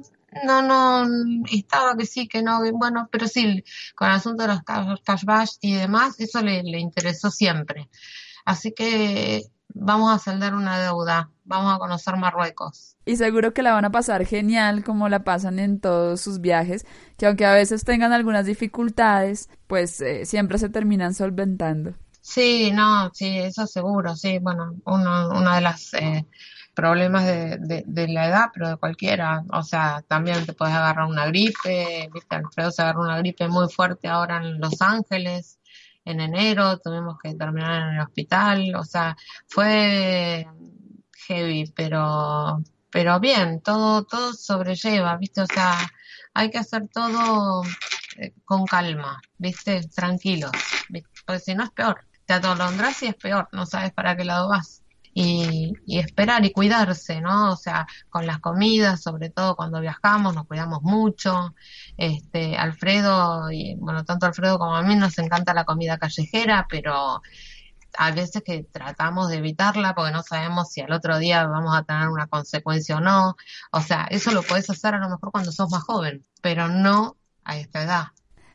no, 0.45 0.63
no, 0.63 1.09
estaba 1.51 1.97
que 1.97 2.07
sí, 2.07 2.29
que 2.29 2.41
no, 2.41 2.61
bueno, 2.75 3.09
pero 3.11 3.27
sí, 3.27 3.65
con 3.97 4.07
el 4.11 4.15
asunto 4.15 4.45
de 4.45 4.51
los 4.51 4.63
cashbash 5.03 5.57
y 5.61 5.75
demás, 5.75 6.21
eso 6.21 6.41
le, 6.41 6.61
interesó 6.79 7.33
siempre. 7.33 7.91
Así 8.45 8.71
que 8.71 9.43
vamos 9.75 10.13
a 10.13 10.19
saldar 10.19 10.55
una 10.55 10.79
deuda, 10.79 11.31
vamos 11.45 11.75
a 11.75 11.79
conocer 11.79 12.17
Marruecos. 12.17 12.97
Y 13.05 13.17
seguro 13.17 13.55
que 13.55 13.63
la 13.63 13.73
van 13.73 13.85
a 13.85 13.91
pasar 13.91 14.27
genial 14.27 14.85
como 14.85 15.09
la 15.09 15.25
pasan 15.25 15.59
en 15.59 15.81
todos 15.81 16.21
sus 16.21 16.41
viajes, 16.41 16.87
que 17.17 17.27
aunque 17.27 17.47
a 17.47 17.55
veces 17.55 17.85
tengan 17.85 18.13
algunas 18.13 18.47
dificultades, 18.47 19.49
pues 19.67 20.01
eh, 20.01 20.27
siempre 20.27 20.59
se 20.59 20.69
terminan 20.69 21.15
solventando. 21.15 21.95
Sí, 22.21 22.71
no, 22.73 23.11
sí, 23.15 23.39
eso 23.39 23.67
seguro, 23.67 24.15
sí, 24.15 24.39
bueno, 24.39 24.75
uno, 24.85 25.31
una 25.31 25.55
de 25.55 25.61
las 25.63 25.95
eh, 25.95 26.27
problemas 26.75 27.25
de, 27.25 27.85
de, 27.87 28.09
la 28.09 28.29
edad, 28.29 28.51
pero 28.53 28.69
de 28.69 28.77
cualquiera, 28.77 29.43
o 29.51 29.63
sea, 29.63 30.05
también 30.07 30.45
te 30.45 30.53
puedes 30.53 30.75
agarrar 30.75 31.07
una 31.07 31.27
gripe, 31.27 32.11
viste, 32.13 32.37
Alfredo 32.37 32.71
se 32.71 32.83
agarró 32.83 33.01
una 33.01 33.19
gripe 33.19 33.49
muy 33.49 33.69
fuerte 33.71 34.09
ahora 34.09 34.37
en 34.37 34.61
Los 34.61 34.83
Ángeles, 34.83 35.59
en 36.09 36.21
enero, 36.21 36.79
tuvimos 36.79 37.19
que 37.23 37.35
terminar 37.35 37.83
en 37.83 37.95
el 37.97 38.01
hospital, 38.01 38.75
o 38.77 38.85
sea, 38.85 39.15
fue 39.47 40.47
heavy, 41.27 41.71
pero, 41.77 42.63
pero 42.91 43.21
bien, 43.21 43.61
todo, 43.61 44.05
todo 44.05 44.33
sobrelleva, 44.33 45.19
viste, 45.19 45.43
o 45.43 45.47
sea, 45.47 45.77
hay 46.33 46.51
que 46.51 46.59
hacer 46.59 46.89
todo 46.89 47.63
eh, 48.17 48.33
con 48.47 48.65
calma, 48.65 49.21
viste, 49.37 49.87
tranquilos, 49.95 50.53
porque 51.27 51.41
si 51.41 51.55
no 51.55 51.65
es 51.65 51.71
peor, 51.71 52.01
te 52.25 52.33
atolondras 52.33 53.03
y 53.03 53.09
es 53.09 53.15
peor, 53.15 53.47
no 53.53 53.67
sabes 53.67 53.93
para 53.93 54.17
qué 54.17 54.25
lado 54.25 54.49
vas. 54.49 54.83
Y, 55.21 55.73
y, 55.85 55.99
esperar 55.99 56.45
y 56.45 56.53
cuidarse, 56.53 57.21
¿no? 57.21 57.51
O 57.51 57.57
sea, 57.57 57.89
con 58.09 58.25
las 58.25 58.39
comidas, 58.39 59.03
sobre 59.03 59.31
todo 59.31 59.57
cuando 59.57 59.81
viajamos, 59.81 60.33
nos 60.33 60.47
cuidamos 60.47 60.83
mucho. 60.83 61.57
Este, 61.97 62.57
Alfredo, 62.57 63.51
y 63.51 63.75
bueno, 63.81 64.05
tanto 64.05 64.27
Alfredo 64.27 64.61
como 64.61 64.77
a 64.77 64.83
mí 64.83 64.95
nos 64.95 65.19
encanta 65.19 65.55
la 65.55 65.65
comida 65.65 65.99
callejera, 65.99 66.69
pero 66.71 67.21
a 67.97 68.13
veces 68.13 68.43
que 68.45 68.63
tratamos 68.63 69.29
de 69.29 69.39
evitarla 69.39 69.97
porque 69.97 70.13
no 70.13 70.23
sabemos 70.23 70.71
si 70.71 70.83
al 70.83 70.93
otro 70.93 71.19
día 71.19 71.45
vamos 71.47 71.77
a 71.77 71.83
tener 71.83 72.09
una 72.09 72.29
consecuencia 72.29 72.99
o 72.99 73.01
no. 73.01 73.37
O 73.73 73.81
sea, 73.81 74.07
eso 74.11 74.31
lo 74.31 74.45
puedes 74.45 74.71
hacer 74.71 74.95
a 74.95 74.99
lo 74.99 75.09
mejor 75.09 75.33
cuando 75.33 75.51
sos 75.51 75.69
más 75.71 75.83
joven, 75.83 76.25
pero 76.43 76.69
no 76.69 77.17
a 77.43 77.57
esta 77.57 77.83
edad. 77.83 78.05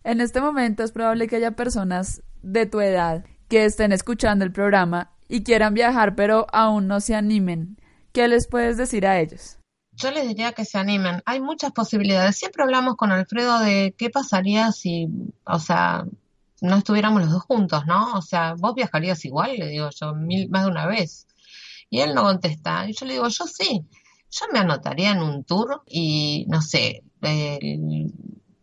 En 0.06 0.22
este 0.22 0.40
momento 0.40 0.84
es 0.84 0.94
probable 0.94 1.28
que 1.28 1.36
haya 1.36 1.52
personas 1.52 2.22
de 2.42 2.66
tu 2.66 2.80
edad 2.80 3.26
que 3.50 3.66
estén 3.66 3.92
escuchando 3.92 4.46
el 4.46 4.52
programa 4.52 5.13
y 5.28 5.44
quieran 5.44 5.74
viajar 5.74 6.16
pero 6.16 6.48
aún 6.52 6.88
no 6.88 7.00
se 7.00 7.16
animen. 7.16 7.78
¿Qué 8.12 8.28
les 8.28 8.48
puedes 8.48 8.78
decir 8.78 9.08
a 9.08 9.20
ellos? 9.20 9.58
Yo 9.96 10.12
les 10.12 10.28
diría 10.28 10.54
que 10.54 10.66
se 10.66 10.78
animen. 10.78 11.22
Hay 11.26 11.40
muchas 11.40 11.72
posibilidades. 11.72 12.36
Siempre 12.36 12.64
hablamos 12.64 12.96
con 12.96 13.12
Alfredo 13.12 13.60
de 13.60 13.94
qué 13.98 14.10
pasaría 14.10 14.72
si, 14.72 15.08
o 15.46 15.60
sea, 15.60 16.06
no 16.62 16.78
estuviéramos 16.78 17.22
los 17.22 17.32
dos 17.32 17.44
juntos, 17.44 17.86
¿no? 17.86 18.14
O 18.14 18.22
sea, 18.22 18.56
vos 18.58 18.74
viajarías 18.74 19.24
igual, 19.26 19.56
le 19.58 19.68
digo 19.68 19.90
yo, 20.00 20.14
mil, 20.16 20.50
más 20.50 20.64
de 20.64 20.72
una 20.72 20.88
vez. 20.88 21.28
Y 21.90 22.00
él 22.00 22.16
no 22.16 22.24
contesta. 22.24 22.90
Y 22.90 22.94
yo 22.94 23.06
le 23.06 23.14
digo, 23.14 23.28
yo 23.28 23.46
sí. 23.46 23.86
Yo 24.32 24.46
me 24.52 24.60
anotaría 24.60 25.12
en 25.12 25.22
un 25.22 25.44
tour 25.44 25.84
y, 25.88 26.46
no 26.48 26.62
sé, 26.62 27.04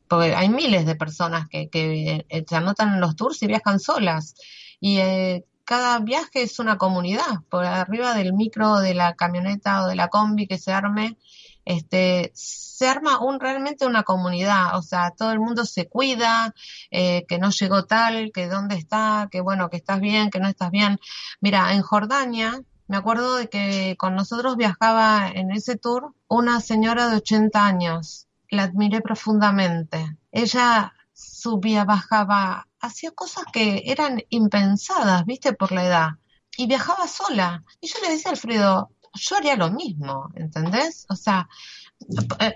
porque 0.09 0.35
hay 0.35 0.49
miles 0.49 0.87
de 0.87 0.97
personas 0.97 1.49
que, 1.49 1.69
que 1.69 2.25
eh, 2.29 2.45
se 2.49 2.57
anotan 2.57 2.95
en 2.95 3.01
los 3.01 3.15
tours 3.15 3.41
y 3.43 3.47
viajan 3.47 3.79
solas. 3.79 4.35
Y 4.81 4.99
eh, 4.99 5.45
cada 5.71 6.01
viaje 6.01 6.43
es 6.43 6.59
una 6.59 6.79
comunidad. 6.79 7.45
Por 7.49 7.65
arriba 7.65 8.13
del 8.15 8.33
micro, 8.33 8.81
de 8.81 8.93
la 8.93 9.15
camioneta 9.15 9.85
o 9.85 9.87
de 9.87 9.95
la 9.95 10.09
combi 10.09 10.49
que 10.49 10.59
se 10.59 10.73
arme, 10.73 11.17
este, 11.65 12.33
se 12.35 12.89
arma 12.89 13.21
un, 13.21 13.39
realmente 13.39 13.87
una 13.87 14.03
comunidad, 14.03 14.77
o 14.77 14.83
sea, 14.83 15.13
todo 15.13 15.31
el 15.31 15.39
mundo 15.39 15.65
se 15.65 15.89
cuida, 15.89 16.57
eh, 16.91 17.25
que 17.29 17.39
no 17.39 17.51
llegó 17.51 17.85
tal, 17.85 18.33
que 18.35 18.49
dónde 18.49 18.75
está, 18.75 19.29
que 19.31 19.41
bueno, 19.41 19.71
que 19.71 19.77
estás 19.77 20.01
bien, 20.01 20.31
que 20.31 20.41
no 20.41 20.49
estás 20.49 20.73
bien. 20.73 20.99
Mira, 21.41 21.73
en 21.73 21.83
Jordania, 21.83 22.61
me 22.89 22.97
acuerdo 22.97 23.37
de 23.37 23.49
que 23.49 23.95
con 23.97 24.17
nosotros 24.17 24.57
viajaba 24.57 25.29
en 25.33 25.53
ese 25.53 25.77
tour 25.77 26.15
una 26.27 26.61
señora 26.61 27.07
de 27.07 27.19
80 27.19 27.65
años. 27.65 28.27
La 28.49 28.65
admiré 28.65 29.03
profundamente. 29.03 30.17
Ella 30.33 30.95
subía, 31.13 31.85
bajaba, 31.85 32.67
hacía 32.81 33.11
cosas 33.13 33.45
que 33.53 33.83
eran 33.87 34.23
impensadas, 34.29 35.25
viste, 35.27 35.53
por 35.53 35.73
la 35.73 35.85
edad. 35.85 36.09
Y 36.57 36.67
viajaba 36.67 37.07
sola. 37.09 37.65
Y 37.81 37.89
yo 37.89 38.01
le 38.03 38.11
decía 38.11 38.31
a 38.31 38.33
Alfredo, 38.33 38.91
yo 39.15 39.37
haría 39.37 39.57
lo 39.57 39.71
mismo, 39.71 40.31
¿entendés? 40.35 41.07
O 41.09 41.17
sea, 41.17 41.49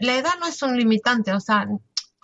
la 0.00 0.16
edad 0.16 0.32
no 0.40 0.46
es 0.46 0.62
un 0.62 0.76
limitante, 0.76 1.32
o 1.32 1.40
sea, 1.40 1.66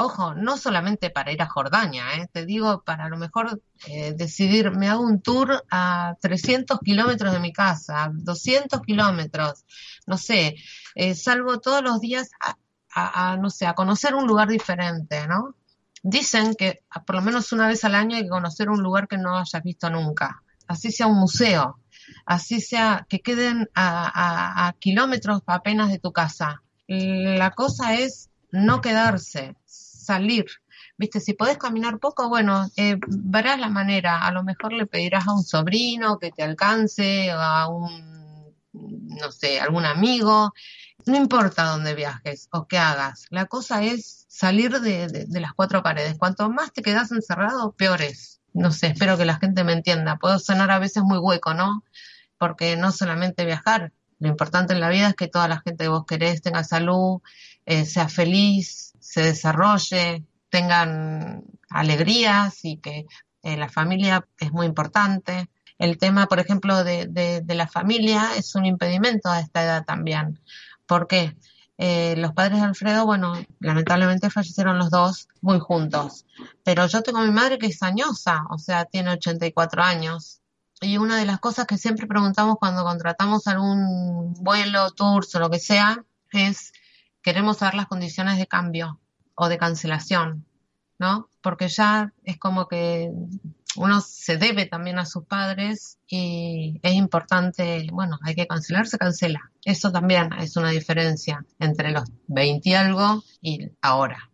ojo, 0.01 0.35
no 0.35 0.57
solamente 0.57 1.11
para 1.11 1.33
ir 1.33 1.43
a 1.43 1.49
Jordania, 1.49 2.05
¿eh? 2.17 2.29
te 2.33 2.47
digo, 2.47 2.83
para 2.83 3.05
a 3.05 3.09
lo 3.09 3.19
mejor 3.19 3.61
eh, 3.87 4.15
decidir, 4.17 4.71
me 4.71 4.89
hago 4.89 5.03
un 5.03 5.21
tour 5.21 5.63
a 5.71 6.17
300 6.21 6.81
kilómetros 6.81 7.33
de 7.33 7.41
mi 7.41 7.53
casa, 7.53 8.11
200 8.13 8.81
kilómetros, 8.81 9.65
no 10.07 10.17
sé, 10.17 10.57
eh, 10.95 11.15
salgo 11.15 11.61
todos 11.61 11.83
los 11.83 12.01
días 12.01 12.31
a, 12.93 13.37
no 13.37 13.51
sé, 13.51 13.67
a 13.67 13.75
conocer 13.75 14.15
un 14.15 14.27
lugar 14.27 14.49
diferente, 14.49 15.27
¿no? 15.29 15.55
Dicen 16.03 16.55
que 16.55 16.81
por 17.07 17.17
lo 17.17 17.23
menos 17.23 17.53
una 17.53 17.69
vez 17.69 17.85
al 17.85 17.95
año 17.95 18.17
hay 18.17 18.23
que 18.23 18.31
conocer 18.31 18.71
un 18.71 18.83
lugar 18.83 19.07
que 19.07 19.19
no 19.19 19.39
hayas 19.39 19.63
visto 19.63 19.91
nunca, 19.91 20.43
así 20.67 20.91
sea 20.91 21.07
un 21.07 21.19
museo, 21.19 21.79
así 22.25 22.61
sea 22.61 23.07
que 23.09 23.21
queden 23.21 23.69
a, 23.75 24.75
kilómetros 24.79 25.43
apenas 25.47 25.91
de 25.91 25.99
tu 25.99 26.13
casa. 26.13 26.63
La 26.87 27.51
cosa 27.51 27.95
es 27.95 28.31
no 28.51 28.81
quedarse, 28.81 29.57
salir. 29.67 30.47
Viste, 30.97 31.21
si 31.21 31.35
podés 31.35 31.57
caminar 31.57 31.99
poco, 31.99 32.29
bueno, 32.29 32.69
eh, 32.77 32.97
verás 33.07 33.59
la 33.59 33.69
manera. 33.69 34.27
A 34.27 34.33
lo 34.33 34.43
mejor 34.43 34.73
le 34.73 34.87
pedirás 34.87 35.27
a 35.29 35.33
un 35.33 35.45
sobrino 35.45 36.19
que 36.19 36.31
te 36.31 36.43
alcance, 36.43 37.31
a 37.31 37.69
un, 37.69 38.55
no 38.73 39.33
sé, 39.33 39.61
algún 39.61 39.85
amigo. 39.87 40.53
No 41.07 41.17
importa 41.17 41.65
dónde 41.65 41.95
viajes 41.95 42.49
o 42.53 42.67
qué 42.67 42.79
hagas. 42.79 43.27
La 43.31 43.47
cosa 43.47 43.83
es 43.83 44.27
salir 44.29 44.81
de, 44.81 45.09
de 45.09 45.41
las 45.41 45.53
cuatro 45.55 45.83
paredes. 45.83 46.17
Cuanto 46.19 46.51
más 46.51 46.73
te 46.73 46.83
quedas 46.83 47.11
encerrado, 47.13 47.73
peor 47.73 48.03
es. 48.03 48.41
No 48.53 48.73
sé, 48.73 48.89
espero 48.89 49.17
que 49.17 49.25
la 49.25 49.39
gente 49.39 49.65
me 49.65 49.73
entienda. 49.73 50.17
Puedo 50.17 50.39
sonar 50.39 50.71
a 50.71 50.79
veces 50.79 51.03
muy 51.03 51.19
hueco, 51.19 51.55
¿no? 51.55 51.85
porque 52.41 52.75
no 52.79 52.91
solamente 52.91 53.45
viajar, 53.45 53.93
lo 54.19 54.29
importante 54.29 54.73
en 54.73 54.81
la 54.81 54.89
vida 54.89 55.09
es 55.09 55.15
que 55.15 55.29
toda 55.29 55.47
la 55.47 55.61
gente 55.61 55.85
que 55.85 55.89
vos 55.89 56.07
querés 56.07 56.41
tenga 56.41 56.65
salud, 56.65 57.21
eh, 57.67 57.85
sea 57.85 58.09
feliz, 58.09 58.95
se 58.99 59.21
desarrolle, 59.21 60.25
tengan 60.49 61.45
alegrías 61.69 62.65
y 62.65 62.79
que 62.79 63.05
eh, 63.43 63.57
la 63.59 63.69
familia 63.69 64.27
es 64.39 64.53
muy 64.53 64.65
importante. 64.65 65.51
El 65.77 65.99
tema, 65.99 66.29
por 66.29 66.41
ejemplo, 66.41 66.83
de, 66.83 67.09
de, 67.09 67.55
la 67.55 67.69
familia 67.69 68.31
es 68.39 68.55
un 68.55 68.65
impedimento 68.65 69.29
a 69.29 69.41
esta 69.41 69.63
edad 69.63 69.85
también. 69.85 70.41
¿Por 70.91 71.07
qué? 71.07 71.37
Eh, 71.79 72.17
los 72.17 72.33
padres 72.33 72.59
de 72.59 72.67
Alfredo, 72.67 73.07
bueno, 73.07 73.35
lamentablemente 73.61 74.29
fallecieron 74.29 74.77
los 74.77 74.91
dos 74.91 75.29
muy 75.41 75.61
juntos. 75.61 76.27
Pero 76.65 76.89
yo 76.89 77.01
tengo 77.03 77.21
a 77.21 77.25
mi 77.25 77.31
madre 77.31 77.59
que 77.59 77.67
es 77.67 77.81
añosa, 77.85 78.43
o 78.51 78.59
sea, 78.59 78.87
tiene 78.87 79.11
84 79.13 79.85
años 79.85 80.41
y 80.81 80.99
una 80.99 81.17
de 81.17 81.27
las 81.27 81.39
cosas 81.39 81.67
que 81.69 81.79
siempre 81.79 82.09
preguntamos 82.09 82.57
cuando 82.59 82.83
contratamos 82.83 83.47
algún 83.47 84.35
vuelo, 84.35 84.91
tours 84.91 85.33
o 85.37 85.39
lo 85.39 85.49
que 85.49 85.61
sea, 85.61 86.05
es 86.33 86.73
queremos 87.23 87.59
saber 87.59 87.75
las 87.75 87.87
condiciones 87.87 88.37
de 88.37 88.49
cambio 88.49 88.99
o 89.37 89.49
de 89.49 89.59
cancelación, 89.59 90.45
¿no? 90.99 91.29
Porque 91.41 91.69
ya 91.69 92.13
es 92.25 92.37
como 92.37 92.67
que 92.67 93.13
uno 93.77 94.01
se 94.01 94.37
debe 94.37 94.67
también 94.67 94.99
a 94.99 95.07
sus 95.07 95.25
padres 95.25 95.99
y 96.09 96.81
es 96.83 96.95
importante, 96.95 97.87
bueno, 97.93 98.19
hay 98.23 98.35
que 98.35 98.47
cancelar, 98.47 98.87
se 98.87 98.99
cancela. 98.99 99.51
Eso 99.65 99.93
también 99.93 100.31
es 100.41 100.57
una 100.57 100.71
diferencia 100.71 101.45
entre 101.59 101.93
los 101.93 102.05
20 102.27 102.69
y 102.69 102.75
algo 102.75 103.23
y 103.41 103.71
ahora. 103.81 104.31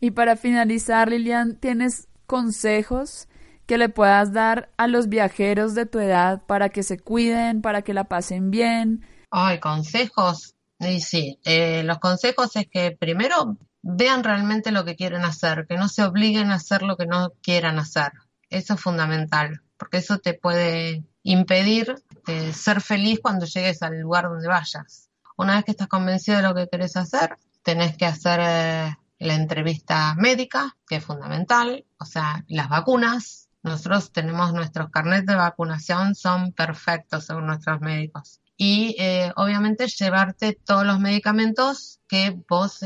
Y 0.00 0.12
para 0.12 0.36
finalizar, 0.36 1.10
Lilian, 1.10 1.56
¿tienes 1.56 2.08
consejos 2.26 3.28
que 3.66 3.78
le 3.78 3.88
puedas 3.88 4.32
dar 4.32 4.70
a 4.76 4.86
los 4.86 5.08
viajeros 5.08 5.74
de 5.74 5.86
tu 5.86 6.00
edad 6.00 6.42
para 6.46 6.70
que 6.70 6.82
se 6.82 6.98
cuiden, 6.98 7.62
para 7.62 7.82
que 7.82 7.94
la 7.94 8.04
pasen 8.04 8.50
bien? 8.50 9.06
Ay, 9.30 9.60
consejos. 9.60 10.54
Y 10.80 11.00
sí, 11.00 11.38
eh, 11.44 11.82
los 11.84 11.98
consejos 11.98 12.56
es 12.56 12.66
que 12.68 12.96
primero 12.98 13.56
vean 13.82 14.24
realmente 14.24 14.72
lo 14.72 14.84
que 14.84 14.96
quieren 14.96 15.22
hacer, 15.22 15.66
que 15.68 15.76
no 15.76 15.88
se 15.88 16.02
obliguen 16.02 16.50
a 16.50 16.56
hacer 16.56 16.82
lo 16.82 16.96
que 16.96 17.06
no 17.06 17.32
quieran 17.42 17.78
hacer. 17.78 18.12
Eso 18.50 18.74
es 18.74 18.80
fundamental, 18.80 19.62
porque 19.76 19.98
eso 19.98 20.18
te 20.18 20.34
puede 20.34 21.04
impedir 21.22 21.94
eh, 22.26 22.52
ser 22.52 22.80
feliz 22.80 23.20
cuando 23.22 23.46
llegues 23.46 23.82
al 23.82 24.00
lugar 24.00 24.28
donde 24.28 24.48
vayas. 24.48 25.08
Una 25.36 25.54
vez 25.54 25.64
que 25.64 25.70
estás 25.70 25.88
convencido 25.88 26.38
de 26.38 26.42
lo 26.42 26.54
que 26.54 26.68
quieres 26.68 26.96
hacer, 26.96 27.36
tenés 27.62 27.96
que 27.96 28.06
hacer 28.06 28.40
eh, 28.42 28.96
la 29.18 29.34
entrevista 29.34 30.14
médica, 30.16 30.76
que 30.86 30.96
es 30.96 31.04
fundamental, 31.04 31.84
o 31.98 32.04
sea, 32.04 32.44
las 32.48 32.68
vacunas, 32.68 33.48
nosotros 33.62 34.10
tenemos 34.10 34.52
nuestros 34.52 34.90
carnets 34.90 35.26
de 35.26 35.34
vacunación, 35.34 36.14
son 36.14 36.52
perfectos 36.52 37.26
según 37.26 37.46
nuestros 37.46 37.80
médicos. 37.80 38.40
Y 38.56 38.96
eh, 38.98 39.32
obviamente 39.36 39.86
llevarte 39.86 40.58
todos 40.64 40.84
los 40.84 40.98
medicamentos 40.98 42.00
que 42.08 42.38
vos 42.48 42.80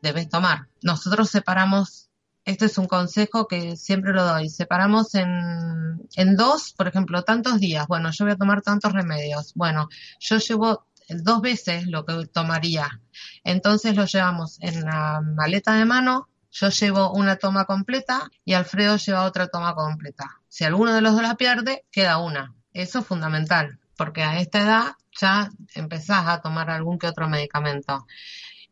debes 0.00 0.28
tomar. 0.28 0.68
Nosotros 0.82 1.30
separamos 1.30 2.11
este 2.44 2.66
es 2.66 2.78
un 2.78 2.86
consejo 2.86 3.46
que 3.46 3.76
siempre 3.76 4.12
lo 4.12 4.24
doy. 4.24 4.48
Separamos 4.48 5.14
en, 5.14 6.02
en 6.16 6.36
dos, 6.36 6.72
por 6.72 6.88
ejemplo, 6.88 7.22
tantos 7.22 7.60
días. 7.60 7.86
Bueno, 7.86 8.10
yo 8.10 8.24
voy 8.24 8.32
a 8.32 8.36
tomar 8.36 8.62
tantos 8.62 8.92
remedios. 8.92 9.52
Bueno, 9.54 9.88
yo 10.20 10.38
llevo 10.38 10.86
dos 11.08 11.40
veces 11.40 11.86
lo 11.86 12.04
que 12.04 12.26
tomaría. 12.26 13.00
Entonces 13.44 13.96
lo 13.96 14.06
llevamos 14.06 14.58
en 14.60 14.82
la 14.82 15.20
maleta 15.20 15.74
de 15.74 15.84
mano. 15.84 16.28
Yo 16.50 16.68
llevo 16.68 17.12
una 17.12 17.36
toma 17.36 17.64
completa 17.64 18.28
y 18.44 18.52
Alfredo 18.54 18.96
lleva 18.96 19.24
otra 19.24 19.48
toma 19.48 19.74
completa. 19.74 20.40
Si 20.48 20.64
alguno 20.64 20.92
de 20.94 21.00
los 21.00 21.12
dos 21.12 21.22
la 21.22 21.36
pierde, 21.36 21.86
queda 21.90 22.18
una. 22.18 22.54
Eso 22.74 22.98
es 22.98 23.06
fundamental, 23.06 23.80
porque 23.96 24.22
a 24.22 24.38
esta 24.38 24.60
edad 24.60 24.92
ya 25.18 25.50
empezás 25.74 26.26
a 26.26 26.40
tomar 26.40 26.70
algún 26.70 26.98
que 26.98 27.06
otro 27.06 27.28
medicamento. 27.28 28.06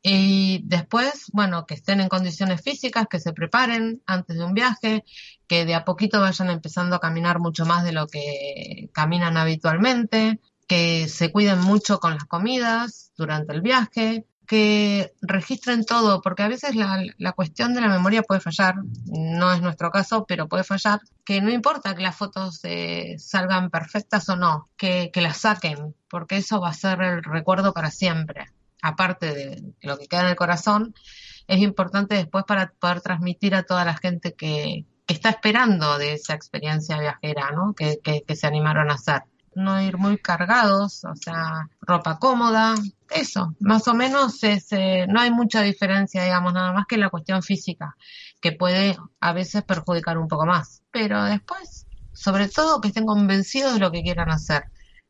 Y 0.02 0.62
después, 0.64 1.26
bueno, 1.32 1.66
que 1.66 1.74
estén 1.74 2.00
en 2.00 2.08
condiciones 2.08 2.62
físicas, 2.62 3.06
que 3.08 3.20
se 3.20 3.34
preparen 3.34 4.02
antes 4.06 4.38
de 4.38 4.44
un 4.44 4.54
viaje, 4.54 5.04
que 5.46 5.66
de 5.66 5.74
a 5.74 5.84
poquito 5.84 6.20
vayan 6.20 6.48
empezando 6.48 6.96
a 6.96 7.00
caminar 7.00 7.38
mucho 7.38 7.66
más 7.66 7.84
de 7.84 7.92
lo 7.92 8.06
que 8.06 8.88
caminan 8.92 9.36
habitualmente, 9.36 10.40
que 10.66 11.08
se 11.08 11.30
cuiden 11.32 11.60
mucho 11.60 11.98
con 12.00 12.14
las 12.14 12.24
comidas 12.24 13.12
durante 13.16 13.52
el 13.52 13.60
viaje, 13.60 14.24
que 14.46 15.12
registren 15.20 15.84
todo, 15.84 16.22
porque 16.22 16.42
a 16.44 16.48
veces 16.48 16.74
la, 16.74 17.04
la, 17.18 17.32
cuestión 17.32 17.74
de 17.74 17.82
la 17.82 17.88
memoria 17.88 18.22
puede 18.22 18.40
fallar, 18.40 18.76
no 19.06 19.52
es 19.52 19.60
nuestro 19.60 19.90
caso, 19.90 20.24
pero 20.26 20.48
puede 20.48 20.64
fallar, 20.64 21.00
que 21.24 21.40
no 21.40 21.50
importa 21.50 21.94
que 21.94 22.02
las 22.02 22.16
fotos 22.16 22.60
eh, 22.64 23.16
salgan 23.18 23.70
perfectas 23.70 24.28
o 24.28 24.36
no, 24.36 24.68
que, 24.76 25.10
que 25.12 25.20
las 25.20 25.36
saquen, 25.36 25.94
porque 26.08 26.38
eso 26.38 26.60
va 26.60 26.70
a 26.70 26.74
ser 26.74 27.00
el 27.02 27.22
recuerdo 27.22 27.72
para 27.72 27.90
siempre 27.90 28.46
aparte 28.82 29.34
de 29.34 29.74
lo 29.82 29.98
que 29.98 30.06
queda 30.06 30.22
en 30.22 30.28
el 30.28 30.36
corazón, 30.36 30.94
es 31.46 31.60
importante 31.60 32.14
después 32.14 32.44
para 32.46 32.72
poder 32.78 33.00
transmitir 33.00 33.54
a 33.54 33.64
toda 33.64 33.84
la 33.84 33.96
gente 33.96 34.34
que, 34.34 34.86
está 35.08 35.30
esperando 35.30 35.98
de 35.98 36.12
esa 36.12 36.34
experiencia 36.34 37.00
viajera, 37.00 37.50
¿no? 37.50 37.74
Que, 37.74 38.00
se 38.36 38.46
animaron 38.46 38.90
a 38.90 38.94
hacer. 38.94 39.24
No 39.56 39.82
ir 39.82 39.98
muy 39.98 40.18
cargados, 40.18 41.04
o 41.04 41.16
sea, 41.16 41.68
ropa 41.80 42.20
cómoda, 42.20 42.76
eso, 43.10 43.56
más 43.58 43.88
o 43.88 43.94
menos 43.94 44.44
es, 44.44 44.70
eh, 44.70 45.06
no 45.08 45.20
hay 45.20 45.32
mucha 45.32 45.62
diferencia, 45.62 46.22
digamos, 46.22 46.52
nada 46.52 46.72
más 46.72 46.86
que 46.86 46.96
la 46.96 47.10
cuestión 47.10 47.42
física, 47.42 47.96
que 48.40 48.52
puede 48.52 48.96
a 49.18 49.32
veces 49.32 49.64
perjudicar 49.64 50.16
un 50.16 50.28
poco 50.28 50.46
más. 50.46 50.84
Pero 50.92 51.24
después, 51.24 51.88
sobre 52.12 52.46
todo, 52.46 52.80
que 52.80 52.88
estén 52.88 53.06
convencidos 53.06 53.74
de 53.74 53.80
lo 53.80 53.90
que 53.90 54.02
quieran 54.02 54.30
hacer. 54.30 54.66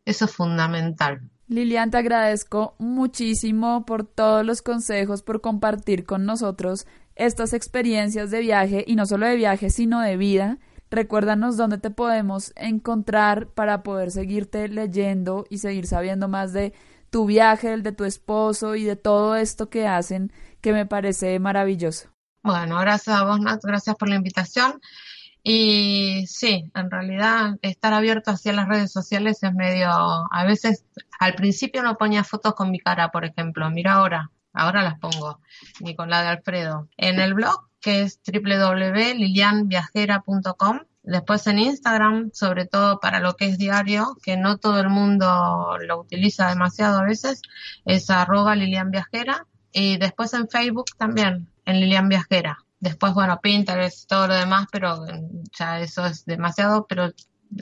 Eso 0.07 0.25
es 0.25 0.35
fundamental. 0.35 1.21
Lilian, 1.51 1.91
te 1.91 1.99
agradezco 1.99 2.77
muchísimo 2.79 3.85
por 3.85 4.05
todos 4.05 4.47
los 4.47 4.63
consejos, 4.63 5.23
por 5.23 5.41
compartir 5.41 6.05
con 6.05 6.25
nosotros 6.25 6.87
estas 7.17 7.55
experiencias 7.55 8.31
de 8.31 8.39
viaje 8.39 8.85
y 8.87 8.95
no 8.95 9.05
solo 9.05 9.27
de 9.27 9.35
viaje, 9.35 9.69
sino 9.69 10.01
de 10.01 10.17
vida. 10.17 10.59
Recuérdanos 10.93 11.57
dónde 11.57 11.79
te 11.79 11.91
podemos 11.91 12.53
encontrar 12.55 13.49
para 13.49 13.83
poder 13.83 14.13
seguirte 14.13 14.69
leyendo 14.69 15.45
y 15.51 15.59
seguir 15.59 15.89
sabiendo 15.89 16.29
más 16.29 16.53
de 16.53 16.73
tu 17.11 17.27
viaje, 17.27 17.73
el 17.73 17.83
de 17.83 17.91
tu 17.91 18.05
esposo 18.05 18.77
y 18.77 18.85
de 18.85 18.95
todo 18.95 19.35
esto 19.35 19.71
que 19.71 19.89
hacen, 19.89 20.33
que 20.61 20.73
me 20.73 20.87
parece 20.87 21.37
maravilloso. 21.41 22.11
Bueno, 22.45 22.79
gracias 22.79 23.17
a 23.17 23.25
vos, 23.25 23.41
gracias 23.65 23.97
por 23.97 24.09
la 24.09 24.15
invitación. 24.15 24.81
Y 25.43 26.26
sí, 26.26 26.70
en 26.74 26.91
realidad 26.91 27.57
estar 27.62 27.95
abierto 27.95 28.30
hacia 28.30 28.53
las 28.53 28.68
redes 28.68 28.93
sociales 28.93 29.43
es 29.43 29.55
medio, 29.55 29.88
a 29.88 30.45
veces 30.45 30.84
al 31.18 31.34
principio 31.34 31.82
no 31.82 31.97
ponía 31.97 32.24
fotos 32.24 32.53
con 32.55 32.70
mi 32.70 32.78
cara, 32.78 33.11
por 33.11 33.24
ejemplo, 33.24 33.70
mira 33.70 33.95
ahora, 33.95 34.30
ahora 34.53 34.82
las 34.82 34.99
pongo, 34.99 35.41
ni 35.80 35.97
con 35.97 36.11
la 36.11 36.20
de 36.22 36.28
Alfredo. 36.28 36.88
En 36.99 37.20
el 37.20 37.32
blog, 37.34 37.68
que 37.80 38.03
es 38.03 38.20
www.lilianviajera.com, 38.26 40.80
después 41.03 41.47
en 41.47 41.59
Instagram, 41.59 42.30
sobre 42.34 42.66
todo 42.66 43.01
para 43.01 43.20
lo 43.20 43.36
que 43.36 43.47
es 43.47 43.57
diario, 43.57 44.18
que 44.22 44.36
no 44.36 44.59
todo 44.59 44.78
el 44.80 44.91
mundo 44.91 45.78
lo 45.80 46.01
utiliza 46.01 46.49
demasiado 46.49 46.99
a 46.99 47.05
veces, 47.05 47.41
es 47.86 48.11
arroba 48.11 48.57
Lilian 48.57 48.91
Viajera, 48.91 49.47
y 49.72 49.99
después 49.99 50.34
en 50.34 50.49
Facebook 50.49 50.86
también, 50.99 51.49
en 51.64 51.80
Lilian 51.80 52.09
Viajera. 52.09 52.59
Después, 52.81 53.12
bueno, 53.14 53.41
Pinterest, 53.41 54.09
todo 54.09 54.26
lo 54.26 54.35
demás, 54.35 54.66
pero 54.72 55.05
ya 55.59 55.81
eso 55.81 56.07
es 56.07 56.24
demasiado, 56.24 56.87
pero 56.87 57.11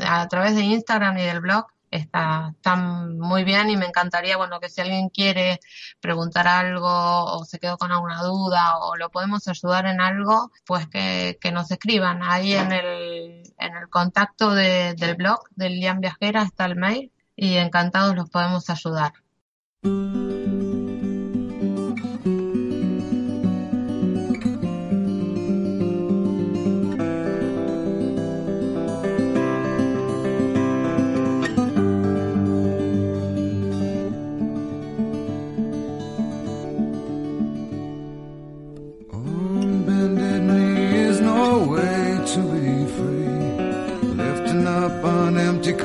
a 0.07 0.29
través 0.29 0.55
de 0.55 0.63
Instagram 0.63 1.19
y 1.19 1.23
del 1.23 1.41
blog 1.41 1.67
está, 1.91 2.53
está 2.55 2.77
muy 2.77 3.45
bien 3.45 3.71
y 3.71 3.77
me 3.77 3.87
encantaría, 3.87 4.37
bueno, 4.37 4.61
que 4.61 4.69
si 4.69 4.81
alguien 4.81 5.09
quiere 5.09 5.61
preguntar 6.01 6.47
algo 6.47 6.89
o 6.89 7.45
se 7.45 7.59
quedó 7.59 7.79
con 7.79 7.93
alguna 7.93 8.23
duda 8.23 8.79
o 8.79 8.97
lo 8.97 9.11
podemos 9.11 9.49
ayudar 9.49 9.87
en 9.87 10.01
algo, 10.01 10.53
pues 10.67 10.87
que, 10.89 11.39
que 11.41 11.53
nos 11.53 11.71
escriban. 11.71 12.23
Ahí 12.23 12.53
en 12.55 12.73
el, 12.73 13.43
en 13.59 13.77
el 13.77 13.89
contacto 13.89 14.55
de, 14.55 14.95
del 14.95 15.17
blog 15.17 15.41
de 15.57 15.71
Lilian 15.71 16.01
Viajera 16.01 16.43
está 16.43 16.67
el 16.67 16.77
mail 16.77 17.13
y 17.37 17.57
encantados 17.57 18.15
los 18.15 18.31
podemos 18.31 18.69
ayudar. 18.71 19.13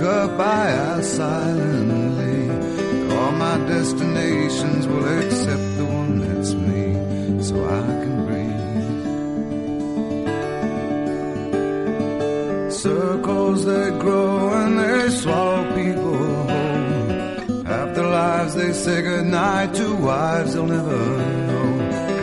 Cup 0.03 0.39
I 0.39 0.69
ask 0.69 1.15
silently. 1.15 2.39
All 3.15 3.31
my 3.31 3.57
destinations 3.75 4.87
will 4.87 5.07
accept 5.19 5.67
the 5.79 5.85
one 6.01 6.13
that's 6.19 6.53
me, 6.67 6.85
so 7.47 7.55
I 7.81 7.83
can 8.01 8.15
breathe. 8.27 8.71
Circles 12.85 13.59
they 13.65 13.89
grow 14.03 14.37
and 14.61 14.73
they 14.79 15.09
swallow 15.21 15.63
people 15.79 16.17
whole. 16.17 17.67
After 17.81 18.03
lives 18.21 18.53
they 18.55 18.73
say 18.73 19.01
goodnight 19.01 19.69
to 19.75 19.87
wives 19.95 20.53
they'll 20.53 20.65
never 20.65 21.01
know. 21.49 21.69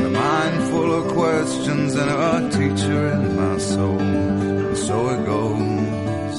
A 0.07 0.09
mind 0.11 0.59
full 0.71 0.93
of 1.01 1.05
questions 1.19 1.91
and 1.95 2.11
a 2.11 2.51
teacher 2.57 3.03
in 3.15 3.23
my 3.37 3.57
soul. 3.59 4.10
So 5.01 5.09
it 5.09 5.25
goes. 5.25 6.39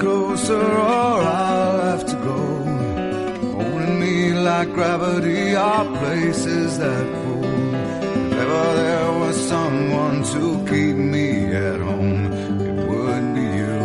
closer 0.00 0.66
or 0.86 1.20
I'll 1.22 1.80
have 1.88 2.04
to 2.12 2.16
go. 2.28 2.40
Holding 3.56 4.00
me 4.00 4.16
like 4.48 4.70
gravity 4.74 5.54
are 5.54 5.86
places 6.00 6.78
that 6.78 7.06
pull. 7.20 7.44
If 7.44 8.38
ever 8.44 8.66
there 8.80 9.12
was 9.20 9.36
someone 9.54 10.18
to 10.34 10.42
keep 10.70 10.96
me 11.14 11.28
at 11.68 11.80
home, 11.80 12.22
it 12.68 12.76
would 12.90 13.26
be 13.36 13.46
you. 13.60 13.78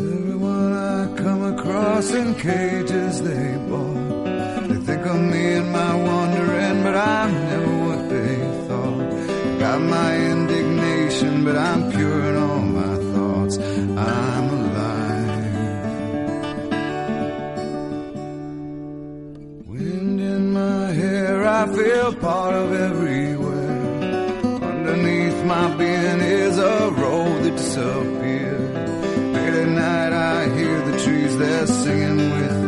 Everyone 0.00 0.72
I 0.96 1.00
come 1.22 1.42
across 1.54 2.06
in 2.20 2.34
cages 2.36 3.22
they 3.22 3.56
bought. 3.68 3.93
Of 5.14 5.20
me 5.20 5.54
and 5.54 5.70
my 5.70 5.94
wandering, 5.94 6.82
but 6.82 6.96
I'm 6.96 7.32
never 7.48 7.74
what 7.86 8.02
they 8.10 8.36
thought. 8.66 9.58
Got 9.60 9.80
my 9.82 10.16
indignation, 10.32 11.44
but 11.44 11.56
I'm 11.56 11.92
pure 11.92 12.20
in 12.30 12.36
all 12.36 12.62
my 12.80 12.96
thoughts. 13.12 13.58
I'm 13.58 14.46
alive. 14.58 15.54
Wind 19.68 20.20
in 20.20 20.52
my 20.52 20.86
hair, 21.00 21.46
I 21.46 21.66
feel 21.76 22.14
part 22.14 22.54
of 22.56 22.72
everywhere. 22.72 23.82
Underneath 24.72 25.44
my 25.44 25.76
being 25.76 26.20
is 26.42 26.58
a 26.58 26.90
road 26.90 27.44
that 27.44 27.56
disappeared. 27.56 28.74
Late 29.34 29.54
at 29.62 29.68
night, 29.68 30.12
I 30.12 30.48
hear 30.56 30.80
the 30.90 30.96
trees, 31.04 31.38
they're 31.38 31.66
singing 31.68 32.30
with 32.32 32.63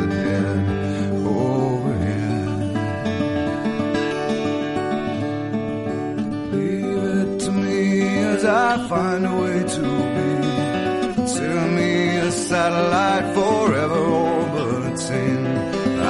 find 8.89 9.26
a 9.26 9.34
way 9.43 9.59
to 9.76 9.87
be. 10.14 11.14
Consider 11.14 11.66
me 11.78 12.16
a 12.18 12.30
satellite 12.30 13.34
forever 13.34 14.03
orbiting. 14.28 15.47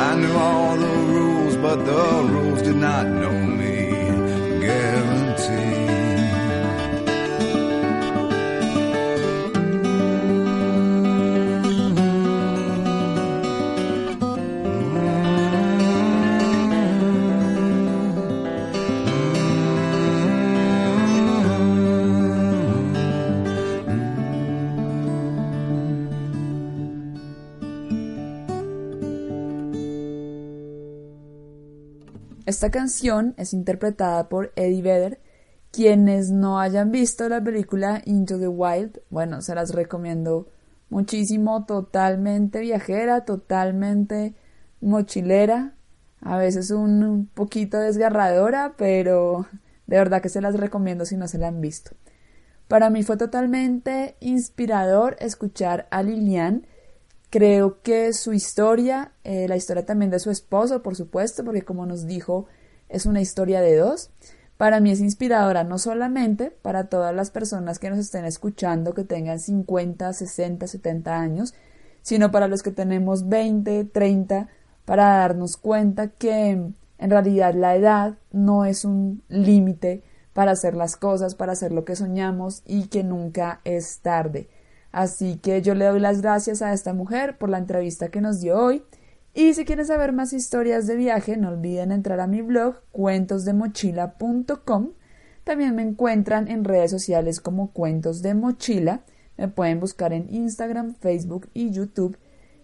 I 0.07 0.15
knew 0.21 0.37
all 0.37 0.77
the 0.77 0.97
rules, 1.15 1.57
but 1.57 1.79
the 1.91 2.07
rules 2.33 2.63
did 2.63 2.77
not 2.77 3.07
know 3.07 3.39
me. 3.61 3.66
Esta 32.57 32.71
canción 32.71 33.35
es 33.37 33.53
interpretada 33.53 34.31
por 34.31 34.55
Eddie 34.57 34.81
Vedder. 34.81 35.21
Quienes 35.73 36.31
no 36.31 36.59
hayan 36.59 36.91
visto 36.91 37.29
la 37.29 37.45
película 37.45 38.01
Into 38.07 38.39
the 38.39 38.49
Wild, 38.49 39.03
bueno, 39.11 39.43
se 39.43 39.55
las 39.55 39.75
recomiendo 39.75 40.49
muchísimo, 40.89 41.67
totalmente 41.67 42.61
viajera, 42.61 43.27
totalmente 43.27 44.35
mochilera, 44.81 45.75
a 46.23 46.39
veces 46.39 46.71
un 46.71 47.29
poquito 47.35 47.79
desgarradora, 47.79 48.73
pero 48.79 49.47
de 49.87 49.99
verdad 49.99 50.23
que 50.23 50.31
se 50.31 50.41
las 50.41 50.57
recomiendo 50.59 51.05
si 51.05 51.19
no 51.19 51.29
se 51.29 51.37
la 51.37 51.49
han 51.49 51.61
visto. 51.61 51.91
Para 52.69 52.89
mí 52.89 53.03
fue 53.03 53.19
totalmente 53.19 54.17
inspirador 54.21 55.19
escuchar 55.21 55.89
a 55.91 56.03
Lilian. 56.03 56.67
Creo 57.37 57.83
que 57.83 58.15
su 58.15 58.33
historia, 58.33 59.13
eh, 59.23 59.47
la 59.47 59.59
historia 59.59 59.85
también 59.85 60.11
de 60.11 60.21
su 60.21 60.31
esposo, 60.31 60.83
por 60.83 60.97
supuesto, 60.97 61.45
porque 61.45 61.61
como 61.61 61.85
nos 61.85 62.07
dijo, 62.07 62.47
es 62.89 63.05
una 63.05 63.21
historia 63.21 63.61
de 63.61 63.77
dos. 63.77 64.09
Para 64.57 64.81
mí 64.81 64.91
es 64.91 65.01
inspiradora 65.01 65.63
no 65.63 65.77
solamente 65.77 66.51
para 66.51 66.89
todas 66.89 67.15
las 67.15 67.31
personas 67.31 67.79
que 67.79 67.91
nos 67.91 67.99
estén 67.99 68.25
escuchando 68.25 68.95
que 68.95 69.05
tengan 69.05 69.39
50, 69.39 70.15
60, 70.15 70.67
70 70.67 71.15
años, 71.15 71.53
sino 72.01 72.31
para 72.31 72.49
los 72.49 72.63
que 72.63 72.71
tenemos 72.71 73.29
20, 73.29 73.85
30, 73.85 74.49
para 74.87 75.19
darnos 75.19 75.59
cuenta 75.59 76.09
que 76.09 76.53
en 76.53 77.11
realidad 77.11 77.53
la 77.55 77.77
edad 77.77 78.15
no 78.33 78.65
es 78.65 78.87
un 78.87 79.23
límite 79.29 80.05
para 80.33 80.53
hacer 80.53 80.75
las 80.75 80.97
cosas, 80.97 81.35
para 81.35 81.53
hacer 81.53 81.71
lo 81.71 81.85
que 81.85 81.97
soñamos 81.97 82.63
y 82.65 82.87
que 82.87 83.05
nunca 83.05 83.61
es 83.65 83.99
tarde. 83.99 84.49
Así 84.97 85.37
que 85.37 85.61
yo 85.61 85.75
le 85.75 85.85
doy 85.85 86.01
las 86.01 86.23
gracias 86.23 86.63
a 86.63 86.73
esta 86.73 86.95
mujer 86.95 87.37
por 87.37 87.51
la 87.51 87.59
entrevista 87.59 88.09
que 88.09 88.23
nos 88.23 88.41
dio 88.41 88.59
hoy. 88.59 88.83
Y 89.35 89.53
si 89.53 89.67
quieren 89.67 89.85
saber 89.85 90.15
más 90.15 90.33
historias 90.33 90.87
de 90.87 90.97
viaje, 90.97 91.37
no 91.37 91.51
olviden 91.51 91.93
entrar 91.93 92.19
a 92.19 92.27
mi 92.27 92.41
blog 92.41 92.77
cuentosdemochila.com. 92.93 94.93
También 95.45 95.75
me 95.75 95.83
encuentran 95.83 96.49
en 96.49 96.65
redes 96.65 96.93
sociales 96.93 97.43
como 97.43 97.73
Cuentos 97.73 98.23
de 98.23 98.33
Mochila. 98.33 99.03
Me 99.37 99.49
pueden 99.49 99.81
buscar 99.81 100.15
en 100.15 100.33
Instagram, 100.33 100.95
Facebook 100.95 101.51
y 101.53 101.73
YouTube. 101.73 102.17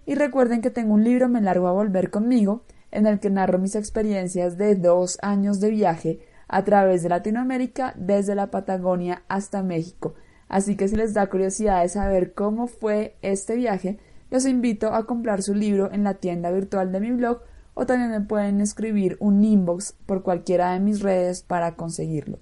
Y 0.07 0.15
recuerden 0.15 0.63
que 0.63 0.71
tengo 0.71 0.95
un 0.95 1.05
libro 1.05 1.29
Me 1.29 1.43
largo 1.43 1.69
a 1.69 1.73
volver 1.73 2.11
conmigo, 2.11 2.65
en 2.91 3.07
el 3.07 3.21
que 3.21 3.29
narro 3.29 3.59
mis 3.59 3.75
experiencias 3.75 4.57
de 4.57 4.75
dos 4.75 5.19
años 5.21 5.61
de 5.61 5.69
viaje 5.69 6.21
a 6.49 6.65
través 6.65 7.03
de 7.03 7.11
Latinoamérica, 7.11 7.93
desde 7.99 8.35
la 8.35 8.51
Patagonia 8.51 9.23
hasta 9.29 9.63
México. 9.63 10.15
Así 10.53 10.77
que 10.77 10.87
si 10.87 10.97
les 10.97 11.15
da 11.15 11.31
curiosidad 11.31 11.81
de 11.81 11.89
saber 11.89 12.35
cómo 12.35 12.67
fue 12.67 13.17
este 13.23 13.57
viaje, 13.57 13.99
los 14.31 14.45
invito 14.45 14.93
a 14.93 15.07
comprar 15.07 15.43
su 15.43 15.55
libro 15.55 15.91
en 15.91 16.05
la 16.05 16.13
tienda 16.13 16.51
virtual 16.51 16.93
de 16.93 17.01
mi 17.01 17.11
blog 17.11 17.41
o 17.73 17.87
también 17.87 18.11
me 18.11 18.21
pueden 18.21 18.61
escribir 18.61 19.17
un 19.19 19.43
inbox 19.43 19.95
por 20.05 20.23
cualquiera 20.23 20.75
de 20.75 20.81
mis 20.81 21.01
redes 21.01 21.43
para 21.43 21.75
conseguirlo. 21.75 22.39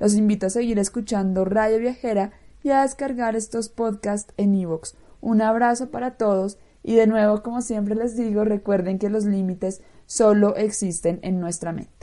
Los 0.00 0.16
invito 0.16 0.46
a 0.46 0.50
seguir 0.50 0.80
escuchando 0.80 1.44
Radio 1.44 1.78
Viajera 1.78 2.32
y 2.64 2.70
a 2.70 2.82
descargar 2.82 3.36
estos 3.36 3.68
podcasts 3.68 4.34
en 4.36 4.56
iVoox. 4.56 4.94
Un 5.20 5.40
abrazo 5.40 5.92
para 5.92 6.16
todos 6.16 6.58
y 6.82 6.96
de 6.96 7.06
nuevo, 7.06 7.44
como 7.44 7.62
siempre 7.62 7.94
les 7.94 8.16
digo, 8.16 8.44
recuerden 8.44 8.98
que 8.98 9.10
los 9.10 9.26
límites 9.26 9.80
solo 10.06 10.56
existen 10.56 11.20
en 11.22 11.38
nuestra 11.38 11.70
mente. 11.70 11.93